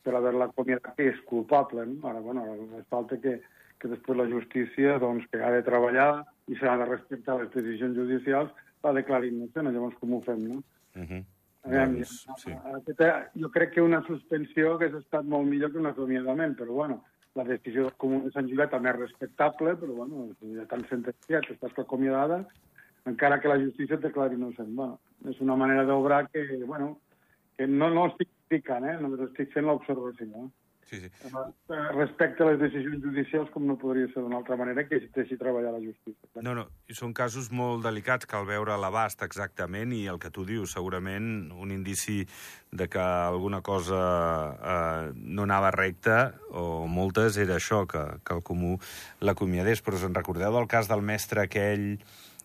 per 0.08 0.16
haver-la 0.16 0.48
acomiadat, 0.50 0.96
que 0.98 1.12
és 1.12 1.20
culpable. 1.30 1.86
No? 1.86 2.00
Ara, 2.10 2.24
bueno, 2.26 2.46
ara 2.48 2.84
falta 2.90 3.20
que, 3.22 3.38
que 3.78 3.92
després 3.92 4.18
la 4.18 4.30
justícia, 4.32 4.98
doncs, 5.04 5.28
que 5.32 5.44
ha 5.44 5.52
de 5.54 5.66
treballar 5.68 6.10
i 6.48 6.58
s'ha 6.58 6.78
de 6.80 6.88
respectar 6.90 7.38
les 7.42 7.52
decisions 7.54 7.98
judicials, 8.00 8.54
la 8.86 8.96
declari 8.96 9.30
innocent, 9.34 9.70
llavors 9.74 9.98
com 10.02 10.16
ho 10.16 10.22
fem, 10.26 10.48
no? 10.48 10.64
Uh 10.96 11.04
-huh. 11.04 11.24
A 11.64 11.70
veure, 11.70 11.86
Doncs, 11.92 12.26
sí. 12.40 12.52
aquesta, 12.80 13.30
jo 13.36 13.50
crec 13.52 13.74
que 13.74 13.82
una 13.82 14.02
suspensió 14.08 14.74
hagués 14.74 14.94
estat 14.94 15.26
molt 15.26 15.48
millor 15.50 15.72
que 15.72 15.78
un 15.78 15.88
acomiadament, 15.88 16.56
però 16.56 16.72
bueno, 16.72 17.04
la 17.38 17.46
decisió 17.46 17.86
del 17.86 17.98
Comú 18.02 18.24
de 18.26 18.32
Sant 18.34 18.48
Julià 18.50 18.66
també 18.72 18.90
és 18.92 19.00
respectable, 19.00 19.76
però 19.80 19.96
bueno, 20.00 20.28
ja 20.58 20.66
tan 20.72 20.86
sentenciat, 20.90 21.50
estàs 21.54 21.78
acomiadada, 21.84 22.42
encara 23.10 23.40
que 23.40 23.52
la 23.52 23.60
justícia 23.62 23.98
et 23.98 24.06
declari 24.06 24.36
innocent. 24.36 24.74
Bueno, 24.76 24.98
és 25.30 25.40
una 25.46 25.56
manera 25.56 25.86
d'obrar 25.86 26.26
que, 26.32 26.44
bueno, 26.66 26.96
que 27.58 27.68
no, 27.68 27.90
no 27.94 28.08
estic 28.10 28.30
criticant, 28.30 28.88
eh? 28.90 28.98
només 29.02 29.24
estic 29.30 29.54
fent 29.54 29.70
l'observació. 29.70 30.28
Eh? 30.44 30.67
Sí, 30.90 31.02
sí. 31.02 31.10
Eh, 31.28 31.76
Respecte 31.98 32.44
a 32.44 32.52
les 32.52 32.60
decisions 32.62 33.02
judicials, 33.04 33.50
com 33.52 33.66
no 33.68 33.76
podria 33.80 34.08
ser 34.14 34.22
d'una 34.24 34.38
altra 34.40 34.56
manera, 34.56 34.86
que 34.88 34.96
es 35.02 35.08
deixi 35.16 35.36
treballar 35.36 35.74
la 35.76 35.82
justícia. 35.84 36.30
No, 36.46 36.54
no, 36.56 36.64
són 36.96 37.12
casos 37.18 37.50
molt 37.52 37.84
delicats, 37.84 38.26
cal 38.30 38.46
veure 38.48 38.78
l'abast 38.80 39.26
exactament 39.26 39.92
i 39.92 40.06
el 40.08 40.20
que 40.24 40.32
tu 40.32 40.46
dius, 40.48 40.72
segurament 40.78 41.52
un 41.52 41.74
indici 41.76 42.22
de 42.72 42.88
que 42.88 43.04
alguna 43.04 43.60
cosa 43.62 44.00
eh, 44.56 45.12
no 45.16 45.44
anava 45.44 45.74
recta, 45.76 46.36
o 46.56 46.86
moltes, 46.88 47.36
era 47.38 47.60
això, 47.60 47.84
que, 47.88 48.06
que 48.24 48.40
el 48.40 48.44
comú 48.48 48.78
l'acomiadés. 49.20 49.84
Però 49.84 50.00
us 50.00 50.08
en 50.08 50.16
recordeu 50.16 50.56
del 50.56 50.72
cas 50.72 50.88
del 50.88 51.04
mestre 51.04 51.44
aquell 51.48 51.98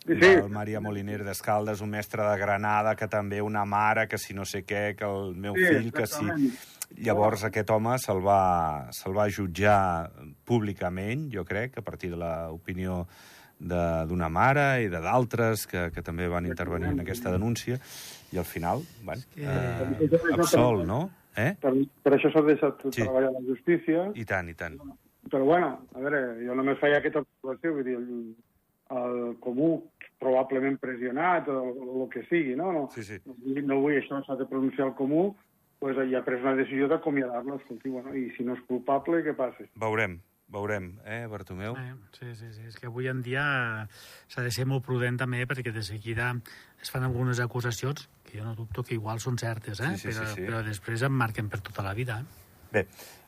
Sí, 0.03 0.17
sí. 0.19 0.19
del 0.19 0.49
Maria 0.51 0.81
Moliner 0.83 1.21
d'Escaldes, 1.23 1.79
un 1.81 1.93
mestre 1.95 2.25
de 2.27 2.39
Granada, 2.41 2.97
que 2.99 3.07
també 3.07 3.39
una 3.39 3.63
mare, 3.65 4.09
que 4.11 4.19
si 4.19 4.35
no 4.35 4.43
sé 4.45 4.65
què, 4.67 4.97
que 4.99 5.07
el 5.07 5.37
meu 5.39 5.55
Sí, 5.55 5.69
fill, 5.69 5.93
que 5.95 6.09
si... 6.11 6.51
Llavors 6.99 7.45
aquest 7.45 7.71
home 7.71 7.97
se'l 7.99 8.21
va, 8.25 8.89
se'l 8.93 9.15
va 9.17 9.29
jutjar 9.31 10.11
públicament, 10.45 11.29
jo 11.33 11.45
crec, 11.45 11.79
a 11.79 11.83
partir 11.83 12.11
de 12.11 12.17
l'opinió 12.21 13.07
de- 13.59 14.05
d'una 14.11 14.29
mare 14.29 14.83
i 14.83 14.89
de 14.91 14.99
d'altres 15.01 15.67
que, 15.71 15.91
que 15.95 16.03
també 16.03 16.27
van 16.29 16.47
intervenir 16.47 16.89
en 16.91 17.01
aquesta 17.01 17.31
denúncia, 17.31 17.79
i 18.33 18.39
al 18.39 18.45
final, 18.45 18.83
bueno, 19.05 19.23
eh, 19.37 20.09
absolt, 20.35 20.85
no? 20.87 21.11
Eh? 21.37 21.55
Per, 21.61 21.73
per 22.03 22.13
això 22.19 22.31
s'ha 22.33 22.43
deixat 22.45 22.83
Sí. 22.91 23.03
treballar 23.03 23.31
la 23.33 23.41
justícia, 23.47 24.11
I 24.15 24.25
tant, 24.25 24.49
i 24.51 24.55
tant. 24.55 24.77
però 25.31 25.45
bueno, 25.45 25.87
a 25.95 25.99
veure, 25.99 26.45
jo 26.45 26.55
només 26.55 26.79
feia 26.81 26.99
aquesta 26.99 27.21
observació, 27.23 27.73
vull 27.73 27.85
dir, 27.85 27.95
el, 27.97 28.35
el 28.91 29.37
comú 29.41 29.85
probablement 30.19 30.77
pressionat 30.79 31.49
o 31.49 32.03
el 32.03 32.09
que 32.11 32.25
sigui, 32.29 32.55
no? 32.57 32.73
No, 32.73 32.89
Sí, 32.93 33.03
sí. 33.03 33.17
no, 33.25 33.35
no 33.63 33.81
vull 33.81 33.97
això, 33.97 34.21
s'ha 34.27 34.37
de 34.37 34.45
pronunciar 34.47 34.89
el 34.89 34.95
comú, 34.95 35.35
pues, 35.83 35.99
ja 36.09 36.21
ha 36.23 36.25
pres 36.25 36.41
una 36.45 36.55
decisió 36.55 36.87
d'acomiadar-lo, 36.89 37.57
escolti, 37.59 37.91
bueno, 37.91 38.15
i 38.15 38.29
si 38.37 38.47
no 38.47 38.55
és 38.55 38.63
culpable, 38.69 39.21
què 39.27 39.35
passa? 39.35 39.67
Veurem, 39.83 40.21
veurem, 40.53 40.93
eh, 41.05 41.25
Bartomeu? 41.31 41.75
Eh, 41.75 41.95
sí, 42.15 42.31
sí, 42.39 42.53
sí. 42.55 42.69
És 42.71 42.79
que 42.79 42.87
avui 42.87 43.09
en 43.11 43.23
dia 43.27 43.43
s'ha 44.31 44.45
de 44.47 44.53
ser 44.55 44.67
molt 44.71 44.85
prudent 44.87 45.19
també 45.19 45.43
perquè 45.51 45.75
de 45.75 45.83
seguida 45.83 46.33
es 46.83 46.91
fan 46.95 47.03
algunes 47.07 47.41
acusacions 47.43 48.07
que 48.25 48.39
jo 48.39 48.45
no 48.47 48.55
dubto 48.55 48.85
que 48.87 48.95
igual 48.95 49.19
són 49.21 49.37
certes, 49.43 49.81
eh? 49.81 49.97
Sí, 49.99 50.13
sí, 50.13 50.15
però, 50.15 50.29
sí, 50.29 50.35
sí. 50.39 50.47
però 50.47 50.63
després 50.65 51.03
em 51.03 51.13
marquen 51.19 51.51
per 51.51 51.61
tota 51.61 51.83
la 51.83 51.95
vida. 51.99 52.21
Eh? 52.23 52.39
Bé, 52.73 52.87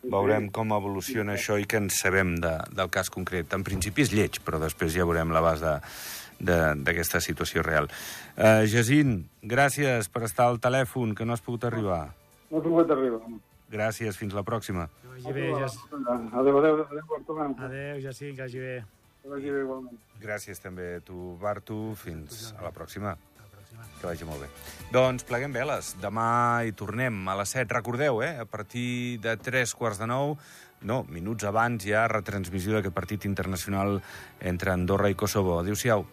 veurem 0.09 0.47
com 0.55 0.71
evoluciona 0.73 1.35
això 1.35 1.59
i 1.61 1.67
què 1.69 1.77
en 1.83 1.91
sabem 1.93 2.37
de, 2.41 2.55
del 2.73 2.89
cas 2.89 3.11
concret. 3.13 3.53
En 3.53 3.65
principi 3.67 4.07
és 4.07 4.13
lleig, 4.15 4.39
però 4.47 4.57
després 4.63 4.95
ja 4.97 5.05
veurem 5.05 5.35
l'abast 5.35 5.63
de 5.67 5.79
de- 6.45 6.75
d'aquesta 6.83 7.21
situació 7.23 7.63
real. 7.63 7.87
Uh, 8.37 8.65
Jacint, 8.67 9.21
gràcies 9.41 10.09
per 10.11 10.25
estar 10.27 10.49
al 10.51 10.59
telèfon, 10.61 11.15
que 11.15 11.25
no 11.25 11.33
has 11.33 11.41
pogut 11.41 11.63
arribar. 11.65 12.09
No 12.55 12.61
he 12.61 12.63
pogut 12.63 12.91
arribar. 12.95 13.19
Gràcies, 13.73 14.15
fins 14.15 14.35
la 14.37 14.45
pròxima. 14.47 14.85
Que 15.03 15.09
vagi 15.11 15.33
bé, 15.35 15.47
Jac... 15.59 15.79
Adéu, 15.91 16.59
adéu, 16.61 16.61
adéu. 16.61 16.85
Adéu, 16.87 17.97
que 18.07 18.43
vagi 18.43 18.61
bé. 18.63 18.75
Que 19.23 19.31
vagi 19.33 19.51
bé 19.51 19.63
igualment. 19.65 19.97
Gràcies 20.23 20.63
també 20.63 20.87
a 21.01 21.03
tu, 21.03 21.35
Bartu. 21.43 21.79
Fins 21.99 22.53
a 22.55 22.63
la 22.63 22.71
pròxima. 22.71 23.17
Que 23.99 24.07
vagi 24.07 24.29
molt 24.29 24.45
bé. 24.45 24.51
Doncs 24.95 25.27
pleguem 25.27 25.51
veles. 25.57 25.97
Demà 25.99 26.29
hi 26.63 26.71
tornem 26.79 27.27
a 27.27 27.35
les 27.41 27.57
7. 27.57 27.75
Recordeu, 27.75 28.23
eh? 28.23 28.37
A 28.39 28.47
partir 28.47 29.19
de 29.25 29.35
3 29.35 29.75
quarts 29.75 29.99
de 29.99 30.07
9, 30.07 30.39
no, 30.87 31.03
minuts 31.11 31.51
abans, 31.51 31.83
hi 31.83 31.97
ha 31.97 32.07
retransmissió 32.07 32.77
d'aquest 32.77 32.95
partit 32.95 33.27
internacional 33.27 33.99
entre 34.39 34.71
Andorra 34.77 35.11
i 35.11 35.19
Kosovo. 35.19 35.59
Adéu-siau. 35.59 36.07